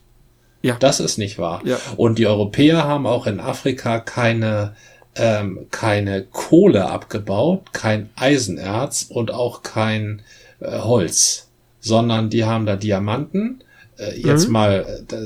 Ja. 0.64 0.76
Das 0.80 0.98
ist 0.98 1.18
nicht 1.18 1.38
wahr. 1.38 1.60
Ja. 1.66 1.78
Und 1.98 2.18
die 2.18 2.26
Europäer 2.26 2.84
haben 2.84 3.06
auch 3.06 3.26
in 3.26 3.38
Afrika 3.38 4.00
keine, 4.00 4.74
ähm, 5.14 5.66
keine 5.70 6.24
Kohle 6.24 6.86
abgebaut, 6.86 7.74
kein 7.74 8.08
Eisenerz 8.16 9.04
und 9.06 9.30
auch 9.30 9.62
kein 9.62 10.22
äh, 10.60 10.78
Holz, 10.78 11.48
sondern 11.80 12.30
die 12.30 12.46
haben 12.46 12.64
da 12.64 12.76
Diamanten. 12.76 13.62
Äh, 13.98 14.18
jetzt 14.18 14.46
mhm. 14.46 14.52
mal, 14.54 15.04
äh, 15.12 15.16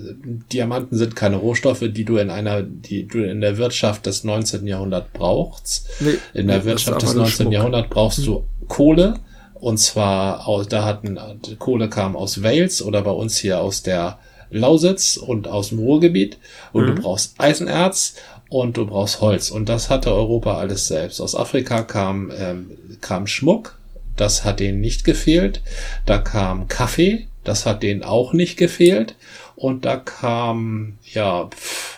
Diamanten 0.52 0.98
sind 0.98 1.14
keine 1.14 1.36
Rohstoffe, 1.36 1.84
die 1.88 2.04
du 2.04 2.16
in 2.16 2.30
einer, 2.30 2.62
die 2.62 3.06
du 3.06 3.18
in 3.18 3.40
der 3.40 3.58
Wirtschaft 3.58 4.06
des 4.06 4.24
19. 4.24 4.66
Jahrhunderts 4.66 5.10
brauchst. 5.12 5.88
Nee, 6.00 6.18
in 6.34 6.48
der 6.48 6.64
Wirtschaft 6.64 7.00
des 7.00 7.14
19. 7.14 7.32
Schmuck. 7.44 7.52
Jahrhunderts 7.52 7.90
brauchst 7.90 8.18
mhm. 8.18 8.24
du 8.24 8.44
Kohle. 8.66 9.14
Und 9.54 9.78
zwar, 9.78 10.48
aus, 10.48 10.66
da 10.66 10.84
hatten, 10.84 11.16
Kohle 11.60 11.88
kam 11.88 12.16
aus 12.16 12.42
Wales 12.42 12.82
oder 12.82 13.02
bei 13.02 13.12
uns 13.12 13.36
hier 13.36 13.60
aus 13.60 13.84
der 13.84 14.18
Lausitz 14.50 15.16
und 15.16 15.48
aus 15.48 15.70
dem 15.70 15.78
Ruhrgebiet 15.78 16.38
und 16.72 16.84
mhm. 16.84 16.96
du 16.96 17.02
brauchst 17.02 17.34
Eisenerz 17.38 18.14
und 18.48 18.76
du 18.76 18.86
brauchst 18.86 19.20
Holz. 19.20 19.50
Und 19.50 19.68
das 19.68 19.90
hatte 19.90 20.12
Europa 20.12 20.58
alles 20.58 20.88
selbst. 20.88 21.20
Aus 21.20 21.34
Afrika 21.34 21.82
kam, 21.82 22.30
ähm, 22.38 22.70
kam 23.00 23.26
Schmuck, 23.26 23.78
das 24.16 24.44
hat 24.44 24.60
denen 24.60 24.80
nicht 24.80 25.04
gefehlt. 25.04 25.62
Da 26.06 26.18
kam 26.18 26.68
Kaffee, 26.68 27.28
das 27.44 27.66
hat 27.66 27.82
denen 27.82 28.02
auch 28.02 28.32
nicht 28.32 28.56
gefehlt. 28.56 29.14
Und 29.56 29.84
da 29.84 29.96
kam, 29.96 30.98
ja, 31.12 31.46
pff, 31.46 31.97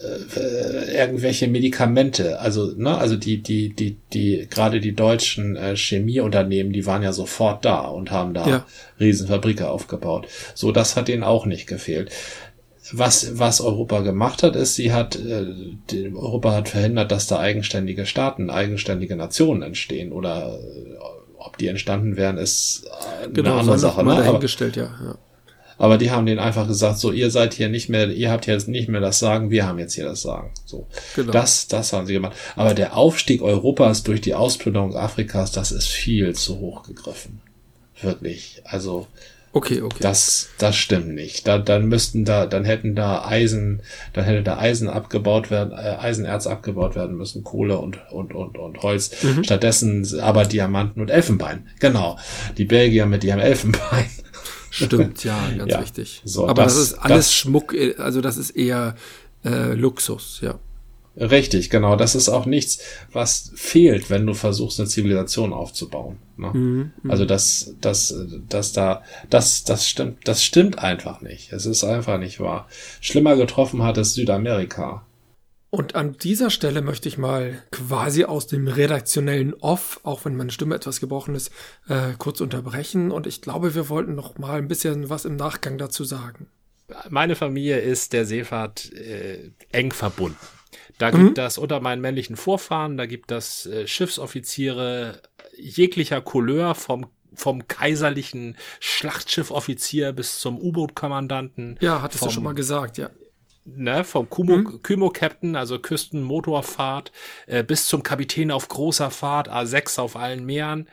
äh, 0.00 0.96
irgendwelche 0.96 1.48
Medikamente, 1.48 2.40
also 2.40 2.72
ne, 2.76 2.96
also 2.96 3.16
die 3.16 3.42
die 3.42 3.70
die 3.74 3.96
die 4.12 4.46
gerade 4.50 4.80
die 4.80 4.94
deutschen 4.94 5.56
äh, 5.56 5.76
Chemieunternehmen, 5.76 6.72
die 6.72 6.86
waren 6.86 7.02
ja 7.02 7.12
sofort 7.12 7.64
da 7.64 7.80
und 7.80 8.10
haben 8.10 8.34
da 8.34 8.48
ja. 8.48 8.66
Riesenfabrike 9.00 9.68
aufgebaut. 9.68 10.26
So, 10.54 10.72
das 10.72 10.96
hat 10.96 11.08
denen 11.08 11.24
auch 11.24 11.46
nicht 11.46 11.66
gefehlt. 11.66 12.10
Was 12.92 13.38
was 13.38 13.60
Europa 13.60 14.00
gemacht 14.00 14.42
hat, 14.42 14.56
ist, 14.56 14.74
sie 14.74 14.92
hat 14.92 15.16
äh, 15.16 15.46
die, 15.90 16.12
Europa 16.14 16.52
hat 16.52 16.68
verhindert, 16.68 17.10
dass 17.12 17.26
da 17.26 17.38
eigenständige 17.38 18.06
Staaten, 18.06 18.50
eigenständige 18.50 19.16
Nationen 19.16 19.62
entstehen 19.62 20.12
oder 20.12 20.58
äh, 20.58 20.96
ob 21.38 21.58
die 21.58 21.68
entstanden 21.68 22.16
wären, 22.16 22.38
ist 22.38 22.84
äh, 22.86 23.24
eine 23.24 23.32
genau, 23.32 23.58
andere 23.58 23.78
Sache. 23.78 24.04
Ne? 24.04 24.16
dahingestellt, 24.16 24.76
ja. 24.76 24.90
ja. 25.04 25.14
Aber 25.78 25.98
die 25.98 26.10
haben 26.10 26.26
denen 26.26 26.38
einfach 26.38 26.68
gesagt, 26.68 26.98
so, 26.98 27.12
ihr 27.12 27.30
seid 27.30 27.54
hier 27.54 27.68
nicht 27.68 27.88
mehr, 27.88 28.08
ihr 28.08 28.30
habt 28.30 28.46
jetzt 28.46 28.68
nicht 28.68 28.88
mehr 28.88 29.00
das 29.00 29.18
Sagen, 29.18 29.50
wir 29.50 29.66
haben 29.66 29.78
jetzt 29.78 29.94
hier 29.94 30.04
das 30.04 30.22
Sagen. 30.22 30.50
So. 30.64 30.86
Genau. 31.16 31.32
Das, 31.32 31.68
das 31.68 31.92
haben 31.92 32.06
sie 32.06 32.12
gemacht. 32.14 32.36
Aber 32.56 32.74
der 32.74 32.96
Aufstieg 32.96 33.42
Europas 33.42 34.02
durch 34.02 34.20
die 34.20 34.34
Ausplünderung 34.34 34.96
Afrikas, 34.96 35.52
das 35.52 35.72
ist 35.72 35.88
viel 35.88 36.34
zu 36.34 36.58
hoch 36.58 36.82
gegriffen. 36.84 37.40
Wirklich. 38.00 38.62
Also, 38.64 39.06
Okay, 39.54 39.82
okay. 39.82 39.98
Das, 40.00 40.48
das 40.58 40.76
stimmt 40.76 41.08
nicht. 41.08 41.46
Da, 41.46 41.58
dann 41.58 41.86
müssten 41.86 42.24
da, 42.24 42.46
dann 42.46 42.64
hätten 42.64 42.94
da 42.94 43.26
Eisen, 43.26 43.82
dann 44.14 44.24
hätte 44.24 44.42
da 44.42 44.56
Eisen 44.58 44.88
abgebaut 44.88 45.50
werden, 45.50 45.72
äh, 45.72 45.98
Eisenerz 46.00 46.46
abgebaut 46.46 46.96
werden 46.96 47.16
müssen, 47.16 47.44
Kohle 47.44 47.78
und, 47.78 47.98
und, 48.10 48.34
und, 48.34 48.56
und 48.56 48.82
Holz. 48.82 49.22
Mhm. 49.22 49.44
Stattdessen 49.44 50.20
aber 50.20 50.44
Diamanten 50.46 51.02
und 51.02 51.10
Elfenbein. 51.10 51.68
Genau. 51.80 52.18
Die 52.56 52.64
Belgier 52.64 53.04
mit 53.04 53.24
ihrem 53.24 53.40
Elfenbein. 53.40 54.06
Stimmt, 54.72 55.22
ja, 55.22 55.38
ganz 55.56 55.70
ja. 55.70 55.82
wichtig. 55.82 56.22
So, 56.24 56.48
Aber 56.48 56.64
das, 56.64 56.74
das 56.74 56.82
ist 56.82 56.94
alles 56.94 57.26
das, 57.26 57.34
Schmuck, 57.34 57.74
also 57.98 58.20
das 58.22 58.38
ist 58.38 58.50
eher 58.50 58.96
äh, 59.44 59.74
Luxus, 59.74 60.40
ja. 60.40 60.58
Richtig, 61.14 61.68
genau. 61.68 61.94
Das 61.94 62.14
ist 62.14 62.30
auch 62.30 62.46
nichts, 62.46 62.78
was 63.12 63.52
fehlt, 63.54 64.08
wenn 64.08 64.24
du 64.24 64.32
versuchst, 64.32 64.80
eine 64.80 64.88
Zivilisation 64.88 65.52
aufzubauen. 65.52 66.16
Ne? 66.38 66.50
Mhm, 66.54 66.92
mhm. 67.02 67.10
also 67.10 67.26
das, 67.26 67.74
das, 67.82 68.14
das 68.48 68.72
da, 68.72 69.02
das, 69.28 69.64
das 69.64 69.86
stimmt, 69.86 70.26
das 70.26 70.42
stimmt 70.42 70.78
einfach 70.78 71.20
nicht. 71.20 71.52
Es 71.52 71.66
ist 71.66 71.84
einfach 71.84 72.18
nicht 72.18 72.40
wahr. 72.40 72.66
Schlimmer 73.02 73.36
getroffen 73.36 73.82
hat 73.82 73.98
es 73.98 74.14
Südamerika. 74.14 75.04
Und 75.74 75.94
an 75.94 76.12
dieser 76.18 76.50
Stelle 76.50 76.82
möchte 76.82 77.08
ich 77.08 77.16
mal 77.16 77.62
quasi 77.70 78.24
aus 78.24 78.46
dem 78.46 78.68
redaktionellen 78.68 79.54
Off, 79.54 80.00
auch 80.02 80.26
wenn 80.26 80.36
meine 80.36 80.52
Stimme 80.52 80.74
etwas 80.74 81.00
gebrochen 81.00 81.34
ist, 81.34 81.50
äh, 81.88 82.12
kurz 82.18 82.42
unterbrechen. 82.42 83.10
Und 83.10 83.26
ich 83.26 83.40
glaube, 83.40 83.74
wir 83.74 83.88
wollten 83.88 84.14
noch 84.14 84.36
mal 84.36 84.58
ein 84.58 84.68
bisschen 84.68 85.08
was 85.08 85.24
im 85.24 85.36
Nachgang 85.36 85.78
dazu 85.78 86.04
sagen. 86.04 86.48
Meine 87.08 87.36
Familie 87.36 87.78
ist 87.78 88.12
der 88.12 88.26
Seefahrt 88.26 88.92
äh, 88.92 89.50
eng 89.70 89.92
verbunden. 89.92 90.36
Da 90.98 91.10
mhm. 91.10 91.24
gibt 91.24 91.38
das 91.38 91.56
unter 91.56 91.80
meinen 91.80 92.02
männlichen 92.02 92.36
Vorfahren, 92.36 92.98
da 92.98 93.06
gibt 93.06 93.30
das 93.30 93.64
äh, 93.64 93.86
Schiffsoffiziere 93.86 95.22
jeglicher 95.56 96.20
Couleur 96.20 96.74
vom 96.74 97.06
vom 97.34 97.66
kaiserlichen 97.66 98.58
Schlachtschiffoffizier 98.78 100.12
bis 100.12 100.38
zum 100.38 100.58
U-Boot-Kommandanten. 100.58 101.78
Ja, 101.80 102.02
hattest 102.02 102.18
vom, 102.18 102.28
du 102.28 102.34
schon 102.34 102.44
mal 102.44 102.52
gesagt, 102.52 102.98
ja 102.98 103.08
ne, 103.64 104.04
vom 104.04 104.28
Kumo, 104.28 104.54
hm. 104.54 104.82
Kymo-Captain, 104.82 105.56
also 105.56 105.78
Küstenmotorfahrt, 105.78 107.12
äh, 107.46 107.62
bis 107.62 107.86
zum 107.86 108.02
Kapitän 108.02 108.50
auf 108.50 108.68
großer 108.68 109.10
Fahrt, 109.10 109.50
A6 109.50 110.00
auf 110.00 110.16
allen 110.16 110.44
Meeren. 110.44 110.88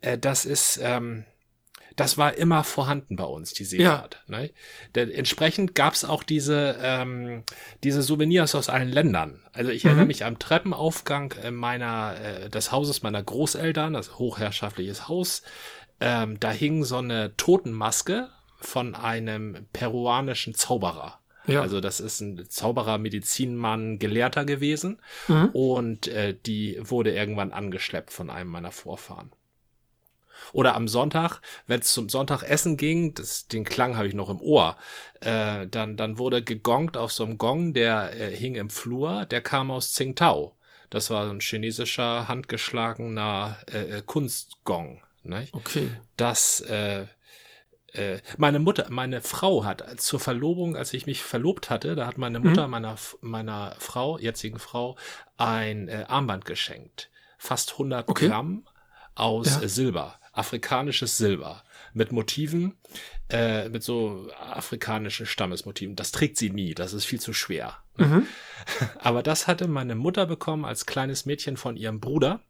Äh, 0.00 0.18
das 0.18 0.44
ist, 0.44 0.78
ähm, 0.82 1.24
das 1.96 2.18
war 2.18 2.34
immer 2.36 2.62
vorhanden 2.62 3.16
bei 3.16 3.24
uns, 3.24 3.54
die 3.54 3.64
Seefahrt. 3.64 4.22
Ja. 4.28 4.38
Ne? 4.38 4.50
Denn 4.94 5.10
entsprechend 5.10 5.74
gab's 5.74 6.04
auch 6.04 6.22
diese, 6.22 6.76
ähm, 6.80 7.42
diese 7.82 8.02
Souvenirs 8.02 8.54
aus 8.54 8.68
allen 8.68 8.90
Ländern. 8.90 9.42
Also 9.52 9.70
ich 9.70 9.84
mhm. 9.84 9.88
erinnere 9.88 10.06
mich 10.06 10.24
am 10.24 10.38
Treppenaufgang 10.38 11.34
meiner, 11.52 12.16
äh, 12.20 12.50
des 12.50 12.70
Hauses 12.70 13.02
meiner 13.02 13.22
Großeltern, 13.22 13.94
das 13.94 14.18
hochherrschaftliches 14.18 15.08
Haus. 15.08 15.42
Ähm, 15.98 16.38
da 16.38 16.50
hing 16.50 16.84
so 16.84 16.98
eine 16.98 17.34
Totenmaske 17.36 18.28
von 18.60 18.94
einem 18.94 19.66
peruanischen 19.72 20.54
Zauberer. 20.54 21.18
Ja. 21.46 21.62
Also 21.62 21.80
das 21.80 22.00
ist 22.00 22.20
ein 22.20 22.48
Zauberer, 22.48 22.98
Medizinmann, 22.98 23.98
Gelehrter 23.98 24.44
gewesen. 24.44 25.00
Mhm. 25.28 25.50
Und 25.52 26.08
äh, 26.08 26.34
die 26.34 26.78
wurde 26.80 27.14
irgendwann 27.14 27.52
angeschleppt 27.52 28.12
von 28.12 28.30
einem 28.30 28.50
meiner 28.50 28.72
Vorfahren. 28.72 29.30
Oder 30.52 30.74
am 30.74 30.88
Sonntag, 30.88 31.40
wenn 31.66 31.80
es 31.80 31.92
zum 31.92 32.08
Sonntagessen 32.08 32.76
ging, 32.76 33.14
das, 33.14 33.48
den 33.48 33.64
Klang 33.64 33.96
habe 33.96 34.08
ich 34.08 34.14
noch 34.14 34.30
im 34.30 34.40
Ohr, 34.40 34.76
äh, 35.20 35.66
dann, 35.66 35.96
dann 35.96 36.18
wurde 36.18 36.42
gegongt 36.42 36.96
auf 36.96 37.12
so 37.12 37.24
einem 37.24 37.38
Gong, 37.38 37.72
der 37.72 38.18
äh, 38.18 38.34
hing 38.34 38.54
im 38.54 38.70
Flur, 38.70 39.26
der 39.26 39.40
kam 39.40 39.70
aus 39.70 39.92
Tsingtao. 39.92 40.54
Das 40.90 41.10
war 41.10 41.28
ein 41.28 41.40
chinesischer, 41.40 42.28
handgeschlagener 42.28 43.58
äh, 43.72 43.98
äh 43.98 44.02
Kunstgong. 44.04 45.02
Ne? 45.24 45.48
Okay. 45.52 45.90
Das, 46.16 46.60
äh, 46.60 47.06
äh, 47.96 48.20
meine 48.36 48.58
Mutter, 48.58 48.86
meine 48.90 49.20
Frau 49.22 49.64
hat 49.64 50.00
zur 50.00 50.20
Verlobung, 50.20 50.76
als 50.76 50.92
ich 50.92 51.06
mich 51.06 51.22
verlobt 51.22 51.70
hatte, 51.70 51.94
da 51.94 52.06
hat 52.06 52.18
meine 52.18 52.40
Mutter 52.40 52.66
mhm. 52.66 52.70
meiner, 52.70 52.96
meiner 53.20 53.76
Frau, 53.78 54.18
jetzigen 54.18 54.58
Frau, 54.58 54.96
ein 55.36 55.88
äh, 55.88 56.04
Armband 56.08 56.44
geschenkt. 56.44 57.10
Fast 57.38 57.72
100 57.72 58.08
okay. 58.08 58.28
Gramm 58.28 58.66
aus 59.14 59.60
ja. 59.60 59.68
Silber 59.68 60.18
afrikanisches 60.36 61.16
Silber 61.16 61.64
mit 61.94 62.12
Motiven, 62.12 62.76
äh, 63.30 63.68
mit 63.68 63.82
so 63.82 64.30
afrikanischen 64.38 65.26
Stammesmotiven. 65.26 65.96
Das 65.96 66.12
trägt 66.12 66.36
sie 66.36 66.50
nie, 66.50 66.74
das 66.74 66.92
ist 66.92 67.06
viel 67.06 67.20
zu 67.20 67.32
schwer. 67.32 67.78
Mhm. 67.96 68.26
Aber 68.98 69.22
das 69.22 69.46
hatte 69.46 69.66
meine 69.66 69.94
Mutter 69.94 70.26
bekommen 70.26 70.64
als 70.64 70.86
kleines 70.86 71.26
Mädchen 71.26 71.56
von 71.56 71.76
ihrem 71.76 72.00
Bruder, 72.00 72.40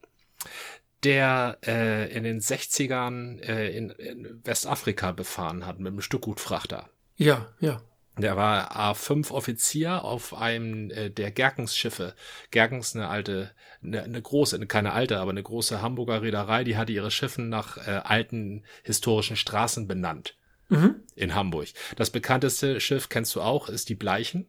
der 1.04 1.58
äh, 1.66 2.12
in 2.12 2.24
den 2.24 2.40
60ern 2.40 3.40
äh, 3.40 3.76
in, 3.76 3.90
in 3.90 4.40
Westafrika 4.44 5.12
befahren 5.12 5.66
hat 5.66 5.78
mit 5.78 5.88
einem 5.88 6.00
Stückgutfrachter. 6.00 6.90
Ja, 7.16 7.48
ja. 7.60 7.80
Der 8.18 8.34
war 8.34 8.74
A5-Offizier 8.74 10.02
auf 10.02 10.32
einem 10.34 10.90
äh, 10.90 11.10
der 11.10 11.30
Gerkens-Schiffe. 11.30 12.14
Gerkens, 12.50 12.96
eine 12.96 13.08
alte, 13.08 13.50
eine, 13.82 14.04
eine 14.04 14.22
große, 14.22 14.58
keine 14.66 14.92
alte, 14.92 15.18
aber 15.18 15.32
eine 15.32 15.42
große 15.42 15.82
Hamburger 15.82 16.22
Reederei, 16.22 16.64
die 16.64 16.78
hatte 16.78 16.92
ihre 16.92 17.10
Schiffen 17.10 17.50
nach 17.50 17.76
äh, 17.76 17.90
alten 17.90 18.64
historischen 18.84 19.36
Straßen 19.36 19.86
benannt. 19.86 20.34
Mhm. 20.68 21.02
In 21.14 21.34
Hamburg. 21.34 21.68
Das 21.96 22.10
bekannteste 22.10 22.80
Schiff, 22.80 23.10
kennst 23.10 23.34
du 23.36 23.42
auch, 23.42 23.68
ist 23.68 23.90
die 23.90 23.94
Bleichen. 23.94 24.46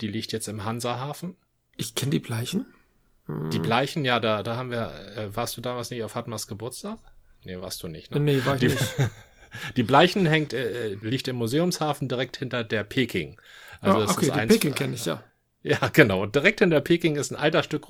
Die 0.00 0.08
liegt 0.08 0.32
jetzt 0.32 0.48
im 0.48 0.64
Hansahafen. 0.64 1.36
Ich 1.76 1.94
kenne 1.94 2.12
die 2.12 2.20
Bleichen. 2.20 2.66
Die 3.52 3.58
Bleichen, 3.58 4.04
ja, 4.04 4.20
da, 4.20 4.42
da 4.42 4.56
haben 4.56 4.70
wir, 4.70 4.92
äh, 5.16 5.34
warst 5.34 5.56
du 5.56 5.60
damals 5.60 5.90
nicht 5.90 6.02
auf 6.02 6.12
Fatmas 6.12 6.46
Geburtstag? 6.46 6.98
Nee, 7.44 7.60
warst 7.60 7.82
du 7.82 7.88
nicht, 7.88 8.10
ne? 8.10 8.20
Nee, 8.20 8.44
war 8.44 8.54
ich 8.54 8.60
die, 8.60 8.68
nicht. 8.68 8.94
Die 9.76 9.82
Bleichen 9.82 10.26
hängt, 10.26 10.52
äh, 10.52 10.94
liegt 11.02 11.26
im 11.26 11.36
Museumshafen 11.36 12.08
direkt 12.08 12.36
hinter 12.36 12.62
der 12.62 12.84
Peking. 12.84 13.40
Also 13.80 13.98
oh, 13.98 14.02
okay, 14.02 14.30
die 14.32 14.46
Peking 14.46 14.74
kenne 14.74 14.94
ich, 14.94 15.06
ja. 15.06 15.24
Ja, 15.62 15.88
genau. 15.92 16.22
Und 16.22 16.34
direkt 16.34 16.60
hinter 16.60 16.80
Peking 16.80 17.16
ist 17.16 17.30
ein 17.30 17.36
alter 17.36 17.62
Stück 17.62 17.86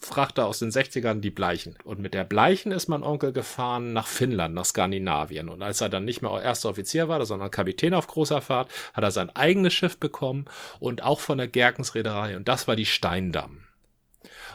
Frachter 0.00 0.46
aus 0.46 0.58
den 0.58 0.70
60ern, 0.70 1.20
die 1.20 1.30
Bleichen. 1.30 1.76
Und 1.84 2.00
mit 2.00 2.12
der 2.12 2.24
Bleichen 2.24 2.72
ist 2.72 2.88
mein 2.88 3.04
Onkel 3.04 3.32
gefahren 3.32 3.92
nach 3.92 4.08
Finnland, 4.08 4.54
nach 4.54 4.64
Skandinavien. 4.64 5.48
Und 5.48 5.62
als 5.62 5.80
er 5.80 5.90
dann 5.90 6.04
nicht 6.04 6.22
mehr 6.22 6.42
erster 6.42 6.70
Offizier 6.70 7.06
war, 7.06 7.24
sondern 7.24 7.52
Kapitän 7.52 7.94
auf 7.94 8.08
großer 8.08 8.40
Fahrt, 8.40 8.70
hat 8.94 9.04
er 9.04 9.12
sein 9.12 9.30
eigenes 9.36 9.74
Schiff 9.74 9.98
bekommen 9.98 10.46
und 10.80 11.04
auch 11.04 11.20
von 11.20 11.38
der 11.38 11.46
Gerkensreederei. 11.46 12.36
Und 12.36 12.48
das 12.48 12.66
war 12.66 12.74
die 12.74 12.86
Steindamm. 12.86 13.67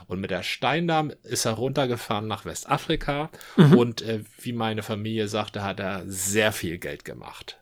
Und 0.07 0.19
mit 0.19 0.31
der 0.31 0.43
Steindamm 0.43 1.11
ist 1.23 1.45
er 1.45 1.53
runtergefahren 1.53 2.27
nach 2.27 2.45
Westafrika 2.45 3.29
mhm. 3.55 3.77
und 3.77 4.01
äh, 4.01 4.23
wie 4.39 4.53
meine 4.53 4.83
Familie 4.83 5.27
sagte, 5.27 5.63
hat 5.63 5.79
er 5.79 6.03
sehr 6.05 6.51
viel 6.51 6.77
Geld 6.77 7.05
gemacht. 7.05 7.57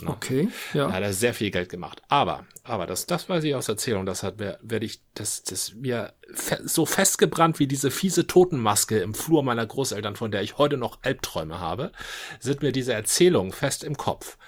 Na, 0.00 0.10
okay, 0.10 0.48
ja. 0.72 0.86
Da 0.86 0.94
hat 0.94 1.02
er 1.02 1.12
sehr 1.12 1.34
viel 1.34 1.50
Geld 1.50 1.68
gemacht. 1.68 2.02
Aber, 2.08 2.46
aber 2.64 2.86
das, 2.86 3.06
das 3.06 3.28
weiß 3.28 3.44
ich 3.44 3.54
aus 3.54 3.68
Erzählung, 3.68 4.06
das 4.06 4.22
hat, 4.22 4.38
werde 4.38 4.86
ich, 4.86 5.02
das, 5.14 5.42
das 5.42 5.74
mir 5.74 6.14
fe 6.32 6.60
so 6.64 6.86
festgebrannt 6.86 7.58
wie 7.58 7.66
diese 7.66 7.90
fiese 7.90 8.26
Totenmaske 8.26 8.98
im 9.00 9.12
Flur 9.12 9.42
meiner 9.42 9.66
Großeltern, 9.66 10.16
von 10.16 10.30
der 10.30 10.42
ich 10.42 10.56
heute 10.56 10.78
noch 10.78 11.02
Albträume 11.02 11.60
habe, 11.60 11.92
sind 12.40 12.62
mir 12.62 12.72
diese 12.72 12.94
Erzählungen 12.94 13.52
fest 13.52 13.84
im 13.84 13.96
Kopf. 13.96 14.38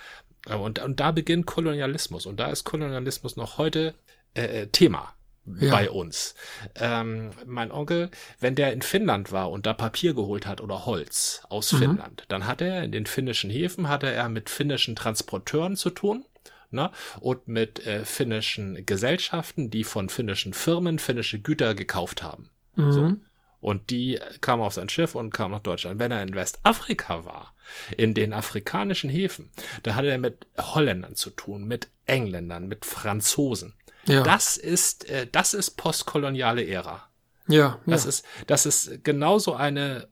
Und, 0.49 0.79
und 0.79 1.01
da 1.01 1.11
beginnt 1.11 1.47
Kolonialismus. 1.47 2.27
Und 2.27 2.41
da 2.41 2.47
ist 2.47 2.65
Kolonialismus 2.65 3.37
noch 3.37 3.59
heute 3.59 3.95
äh, 4.35 4.63
äh 4.63 4.67
Thema 4.69 5.15
ja. 5.47 5.71
bei 5.71 5.91
uns. 5.91 6.35
Ähm, 6.77 7.31
mein 7.47 7.71
Onkel, 7.71 8.11
wenn 8.41 8.55
der 8.55 8.73
in 8.73 8.83
Finnland 8.83 9.33
war 9.33 9.51
und 9.51 9.67
da 9.67 9.73
Papier 9.73 10.15
geholt 10.15 10.47
hat 10.47 10.61
oder 10.61 10.87
Holz 10.87 11.43
aus 11.49 11.73
mhm. 11.73 11.79
Finnland, 11.79 12.25
dann 12.29 12.47
hat 12.47 12.61
er 12.61 12.85
in 12.85 12.93
den 12.93 13.07
finnischen 13.07 13.51
Häfen 13.51 13.89
hatte 13.89 14.11
er 14.11 14.29
mit 14.29 14.51
finnischen 14.51 14.97
Transporteuren 14.97 15.77
zu 15.77 15.91
tun. 15.91 16.25
Ne, 16.71 16.91
und 17.21 17.47
mit 17.47 17.87
äh, 17.87 18.05
finnischen 18.05 18.85
Gesellschaften, 18.85 19.71
die 19.71 19.85
von 19.85 20.09
finnischen 20.09 20.53
Firmen 20.55 20.99
finnische 20.99 21.39
Güter 21.39 21.77
gekauft 21.77 22.25
haben. 22.25 22.51
Mhm. 22.75 22.93
So. 22.93 23.13
Und 23.61 23.91
die 23.91 24.19
kamen 24.41 24.61
auf 24.61 24.75
sein 24.75 24.89
Schiff 24.89 25.15
und 25.15 25.33
kamen 25.33 25.53
nach 25.53 25.63
Deutschland. 25.63 26.01
Wenn 26.01 26.11
er 26.11 26.23
in 26.23 26.35
Westafrika 26.35 27.25
war, 27.25 27.55
in 27.97 28.13
den 28.13 28.33
afrikanischen 28.33 29.09
Häfen, 29.09 29.51
da 29.85 29.95
hatte 29.95 30.09
er 30.09 30.19
mit 30.19 30.47
Holländern 30.59 31.15
zu 31.15 31.31
tun, 31.31 31.65
mit 31.65 31.89
Engländern, 32.07 32.69
mit 32.69 32.85
Franzosen. 32.85 33.75
Ja. 34.07 34.23
Das 34.23 34.57
ist, 34.57 35.09
äh, 35.09 35.27
das 35.31 35.55
ist 35.55 35.73
postkoloniale 35.73 36.67
Ära. 36.67 37.09
Ja, 37.47 37.79
das 37.87 38.05
ja. 38.05 38.09
ist, 38.09 38.25
das 38.47 38.67
ist 38.67 39.05
genauso 39.05 39.55
eine, 39.55 40.09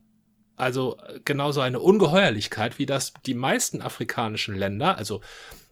also 0.57 0.99
genauso 1.25 1.61
eine 1.61 1.81
Ungeheuerlichkeit, 1.81 2.79
wie 2.79 2.87
das 2.87 3.15
die 3.25 3.35
meisten 3.35 3.81
afrikanischen 3.81 4.55
Länder, 4.55 4.99
also 4.99 5.23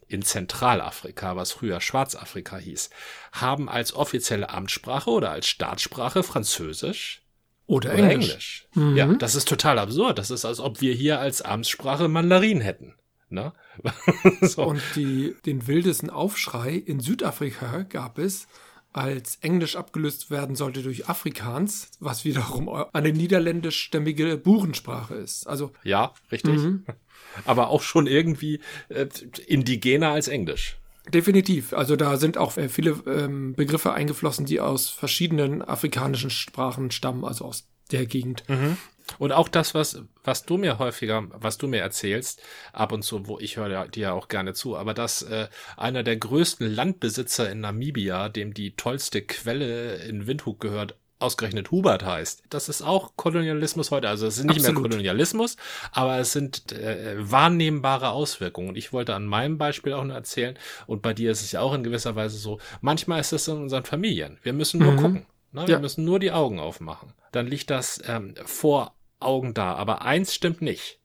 in 0.09 0.23
Zentralafrika, 0.23 1.37
was 1.37 1.53
früher 1.53 1.81
Schwarzafrika 1.81 2.57
hieß, 2.57 2.91
haben 3.33 3.69
als 3.69 3.95
offizielle 3.95 4.51
Amtssprache 4.51 5.11
oder 5.11 5.31
als 5.31 5.47
Staatssprache 5.47 6.23
Französisch 6.23 7.23
oder, 7.67 7.93
oder 7.93 8.11
Englisch. 8.11 8.31
Englisch. 8.31 8.69
Mhm. 8.75 8.97
Ja, 8.97 9.07
das 9.15 9.37
ist 9.37 9.49
total 9.49 9.79
absurd. 9.79 10.19
Das 10.19 10.31
ist, 10.31 10.45
als 10.45 10.59
ob 10.59 10.81
wir 10.81 10.95
hier 10.95 11.21
als 11.21 11.43
Amtssprache 11.43 12.09
Mandarin 12.09 12.61
hätten. 12.61 12.95
Ne? 13.31 13.53
so. 14.43 14.65
Und 14.65 14.83
die, 14.97 15.35
den 15.47 15.67
wildesten 15.67 16.11
Aufschrei 16.11 16.75
in 16.75 17.01
Südafrika 17.01 17.83
gab 17.83 18.19
es, 18.19 18.47
als 18.93 19.37
Englisch 19.41 19.77
abgelöst 19.77 20.31
werden 20.31 20.57
sollte 20.57 20.83
durch 20.83 21.09
Afrikaans, 21.09 21.91
was 22.01 22.25
wiederum 22.25 22.69
eine 22.93 23.13
niederländischstämmige 23.13 24.37
Burensprache 24.37 25.15
ist. 25.15 25.47
Also 25.47 25.73
ja, 25.85 26.13
richtig. 26.33 26.57
Mhm. 26.57 26.85
Aber 27.45 27.69
auch 27.69 27.83
schon 27.83 28.07
irgendwie 28.07 28.61
äh, 28.89 29.07
indigener 29.47 30.11
als 30.11 30.27
Englisch. 30.27 30.79
Definitiv. 31.09 31.73
Also 31.73 31.97
da 31.97 32.17
sind 32.17 32.37
auch 32.37 32.57
äh, 32.57 32.69
viele 32.69 32.97
ähm, 33.07 33.55
Begriffe 33.55 33.93
eingeflossen, 33.93 34.47
die 34.47 34.61
aus 34.61 34.89
verschiedenen 34.89 35.63
afrikanischen 35.63 36.31
Sprachen 36.31 36.91
stammen, 36.91 37.25
also 37.25 37.45
aus 37.45 37.69
der 37.93 38.07
Gegend. 38.07 38.45
Mhm. 38.49 38.77
Und 39.19 39.33
auch 39.33 39.49
das, 39.49 39.75
was, 39.75 40.03
was 40.25 40.45
du 40.45 40.57
mir 40.57 40.79
häufiger, 40.79 41.25
was 41.33 41.59
du 41.59 41.69
mir 41.69 41.81
erzählst, 41.81 42.43
ab 42.73 42.93
und 42.93 43.03
zu, 43.03 43.27
wo 43.27 43.39
ich 43.39 43.57
höre 43.57 43.89
dir 43.89 44.03
ja 44.03 44.13
auch 44.13 44.29
gerne 44.29 44.55
zu, 44.55 44.77
aber 44.77 44.95
dass 44.95 45.23
äh, 45.23 45.49
einer 45.77 46.03
der 46.03 46.17
größten 46.17 46.73
Landbesitzer 46.73 47.51
in 47.51 47.61
Namibia, 47.61 48.29
dem 48.29 48.55
die 48.55 48.77
tollste 48.77 49.23
Quelle 49.23 49.97
in 49.97 50.27
Windhoek 50.27 50.61
gehört, 50.61 50.97
ausgerechnet 51.21 51.71
Hubert 51.71 52.05
heißt. 52.05 52.45
Das 52.49 52.69
ist 52.69 52.83
auch 52.83 53.13
Kolonialismus 53.17 53.91
heute. 53.91 54.09
Also 54.09 54.27
es 54.27 54.39
ist 54.39 54.45
nicht 54.45 54.57
Absolut. 54.57 54.83
mehr 54.83 54.91
Kolonialismus, 54.91 55.57
aber 55.93 56.19
es 56.19 56.33
sind 56.33 56.73
äh, 56.73 57.17
wahrnehmbare 57.19 58.11
Auswirkungen. 58.11 58.71
Und 58.71 58.77
ich 58.77 58.93
wollte 58.93 59.15
an 59.15 59.27
meinem 59.27 59.59
Beispiel 59.59 59.93
auch 59.93 60.05
nur 60.05 60.17
erzählen, 60.17 60.59
und 60.87 61.03
bei 61.03 61.13
dir 61.13 61.31
ist 61.31 61.43
es 61.43 61.53
ja 61.53 61.61
auch 61.61 61.75
in 61.75 61.85
gewisser 61.85 62.17
Weise 62.17 62.39
so, 62.39 62.59
manchmal 62.81 63.21
ist 63.21 63.33
es 63.33 63.49
in 63.49 63.59
unseren 63.59 63.85
Familien. 63.85 64.39
Wir 64.43 64.53
müssen 64.53 64.81
nur 64.81 64.93
mhm. 64.93 64.97
gucken. 64.97 65.27
Ne? 65.53 65.67
Wir 65.67 65.75
ja. 65.75 65.81
müssen 65.81 66.05
nur 66.05 66.19
die 66.19 66.33
Augen 66.33 66.59
aufmachen. 66.59 67.13
Dann 67.33 67.47
liegt 67.47 67.71
das 67.71 68.01
ähm, 68.07 68.35
vor 68.45 68.95
Augen 69.21 69.55
da. 69.55 69.75
Aber 69.75 70.03
eins 70.03 70.35
stimmt 70.35 70.63
nicht, 70.63 70.99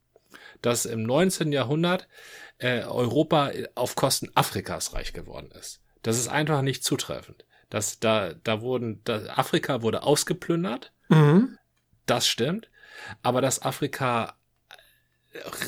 dass 0.61 0.85
im 0.85 1.03
19. 1.03 1.51
Jahrhundert 1.51 2.07
äh, 2.57 2.83
Europa 2.83 3.51
auf 3.75 3.95
Kosten 3.95 4.29
Afrikas 4.35 4.93
reich 4.93 5.13
geworden 5.13 5.51
ist. 5.51 5.81
Das 6.03 6.17
ist 6.17 6.27
einfach 6.27 6.61
nicht 6.61 6.83
zutreffend. 6.83 7.45
Das, 7.69 7.99
da, 7.99 8.33
da 8.43 8.61
wurden, 8.61 9.01
da, 9.03 9.25
Afrika 9.35 9.81
wurde 9.81 10.03
ausgeplündert. 10.03 10.91
Mhm. 11.09 11.57
Das 12.05 12.27
stimmt. 12.27 12.69
Aber 13.23 13.41
dass 13.41 13.61
Afrika 13.61 14.35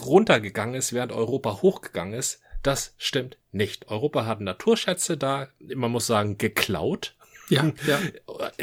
runtergegangen 0.06 0.76
ist, 0.76 0.94
während 0.94 1.12
Europa 1.12 1.62
hochgegangen 1.62 2.14
ist, 2.14 2.42
das 2.64 2.94
stimmt 2.98 3.38
nicht. 3.52 3.90
Europa 3.90 4.26
hat 4.26 4.42
Naturschätze 4.42 5.18
da, 5.18 5.48
man 5.60 5.92
muss 5.92 6.08
sagen, 6.08 6.38
geklaut. 6.38 7.16
Ja, 7.50 7.72
ja. 7.88 8.00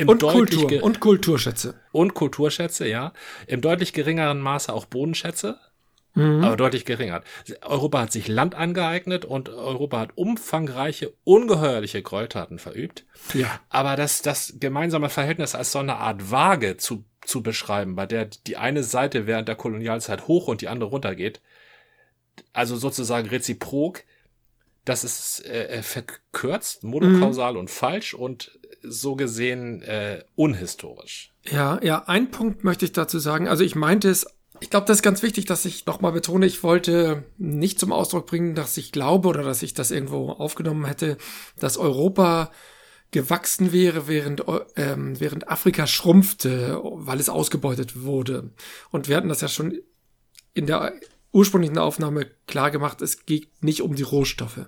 Und 0.07 0.23
Kultur 0.23 0.83
und 0.83 1.01
Kulturschätze. 1.01 1.75
Und 1.93 2.15
Kulturschätze, 2.15 2.87
ja. 2.89 3.13
Im 3.47 3.61
deutlich 3.61 3.93
geringeren 3.93 4.41
Maße 4.41 4.73
auch 4.73 4.85
Bodenschätze. 4.87 5.59
Mhm. 6.15 6.45
Aber 6.45 6.57
deutlich 6.57 6.85
geringer. 6.85 7.23
Europa 7.63 8.03
hat 8.03 8.13
sich 8.13 8.29
Land 8.29 8.55
angeeignet 8.55 9.25
und 9.25 9.49
Europa 9.49 9.99
hat 9.99 10.17
umfangreiche, 10.17 11.13
ungeheuerliche 11.25 12.03
Gräueltaten 12.03 12.59
verübt. 12.61 13.05
Ja. 13.33 13.61
Aber 13.69 13.97
das, 13.97 14.23
das 14.23 14.55
gemeinsame 14.61 15.09
Verhältnis 15.09 15.57
als 15.57 15.73
so 15.73 15.81
eine 15.81 15.97
Art 15.97 16.31
Waage 16.31 16.77
zu, 16.77 17.05
zu 17.25 17.43
beschreiben, 17.43 17.97
bei 17.97 18.07
der 18.07 18.27
die 18.27 18.57
eine 18.57 18.85
Seite 18.85 19.27
während 19.27 19.49
der 19.49 19.57
Kolonialzeit 19.57 20.29
hoch 20.29 20.47
und 20.47 20.61
die 20.61 20.69
andere 20.69 20.91
runtergeht, 20.91 21.41
also 22.53 22.77
sozusagen 22.77 23.29
reziprok, 23.29 24.05
das 24.85 25.05
ist 25.05 25.45
äh, 25.47 25.83
verkürzt, 25.83 26.85
monokausal 26.85 27.55
mhm. 27.55 27.61
und 27.61 27.71
falsch 27.71 28.15
und 28.15 28.59
so 28.83 29.17
gesehen 29.17 29.83
äh, 29.83 30.25
unhistorisch. 30.35 31.33
Ja, 31.45 31.81
ja, 31.83 32.05
ein 32.07 32.31
Punkt 32.31 32.65
möchte 32.65 32.85
ich 32.85 32.93
dazu 32.93 33.19
sagen. 33.19 33.49
Also 33.49 33.65
ich 33.65 33.75
meinte 33.75 34.09
es 34.11 34.27
ich 34.61 34.71
glaube, 34.71 34.87
das 34.87 34.99
ist 34.99 35.03
ganz 35.03 35.23
wichtig, 35.23 35.47
dass 35.47 35.65
ich 35.65 35.85
nochmal 35.85 36.13
betone, 36.13 36.47
ich 36.47 36.63
wollte 36.63 37.25
nicht 37.39 37.81
zum 37.81 37.93
Ausdruck 37.93 38.27
bringen, 38.27 38.55
dass 38.55 38.77
ich 38.77 38.93
glaube 38.93 39.29
oder 39.29 39.43
dass 39.43 39.63
ich 39.63 39.75
das 39.75 39.91
irgendwo 39.91 40.31
aufgenommen 40.31 40.85
hätte, 40.85 41.19
dass 41.59 41.77
Europa 41.77 42.51
gewachsen 43.11 43.73
wäre, 43.73 44.09
während, 44.09 44.45
ähm, 44.77 45.19
während 45.21 45.49
Afrika 45.49 45.87
schrumpfte, 45.87 46.81
weil 46.83 47.21
es 47.21 47.29
ausgebeutet 47.29 48.03
wurde. 48.03 48.53
Und 48.91 49.09
wir 49.09 49.17
hatten 49.17 49.29
das 49.29 49.41
ja 49.41 49.49
schon 49.49 49.79
in 50.53 50.67
der 50.67 50.95
ursprünglichen 51.35 51.79
Aufnahme 51.79 52.31
klar 52.47 52.71
gemacht, 52.71 53.03
es 53.03 53.27
geht 53.27 53.63
nicht 53.63 53.83
um 53.83 53.95
die 53.95 54.03
Rohstoffe. 54.03 54.67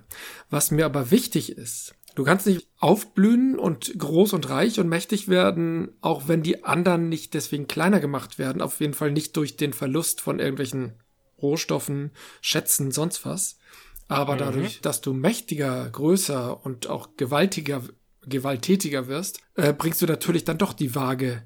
Was 0.49 0.69
mir 0.69 0.85
aber 0.85 1.09
wichtig 1.09 1.57
ist, 1.57 1.95
Du 2.15 2.23
kannst 2.23 2.47
nicht 2.47 2.67
aufblühen 2.79 3.59
und 3.59 3.93
groß 3.95 4.33
und 4.33 4.49
reich 4.49 4.79
und 4.79 4.89
mächtig 4.89 5.27
werden, 5.27 5.89
auch 6.01 6.27
wenn 6.27 6.41
die 6.41 6.63
anderen 6.63 7.09
nicht 7.09 7.35
deswegen 7.35 7.67
kleiner 7.67 7.99
gemacht 7.99 8.39
werden. 8.39 8.63
Auf 8.63 8.79
jeden 8.79 8.95
Fall 8.95 9.11
nicht 9.11 9.37
durch 9.37 9.55
den 9.55 9.71
Verlust 9.71 10.19
von 10.19 10.39
irgendwelchen 10.39 10.93
Rohstoffen, 11.39 12.09
Schätzen, 12.41 12.89
sonst 12.89 13.23
was. 13.23 13.59
Aber 14.07 14.33
mhm. 14.33 14.39
dadurch, 14.39 14.81
dass 14.81 15.01
du 15.01 15.13
mächtiger, 15.13 15.87
größer 15.91 16.65
und 16.65 16.87
auch 16.87 17.09
gewaltiger, 17.17 17.83
gewalttätiger 18.25 19.07
wirst, 19.07 19.41
äh, 19.53 19.71
bringst 19.71 20.01
du 20.01 20.07
natürlich 20.07 20.43
dann 20.43 20.57
doch 20.57 20.73
die 20.73 20.95
Waage 20.95 21.43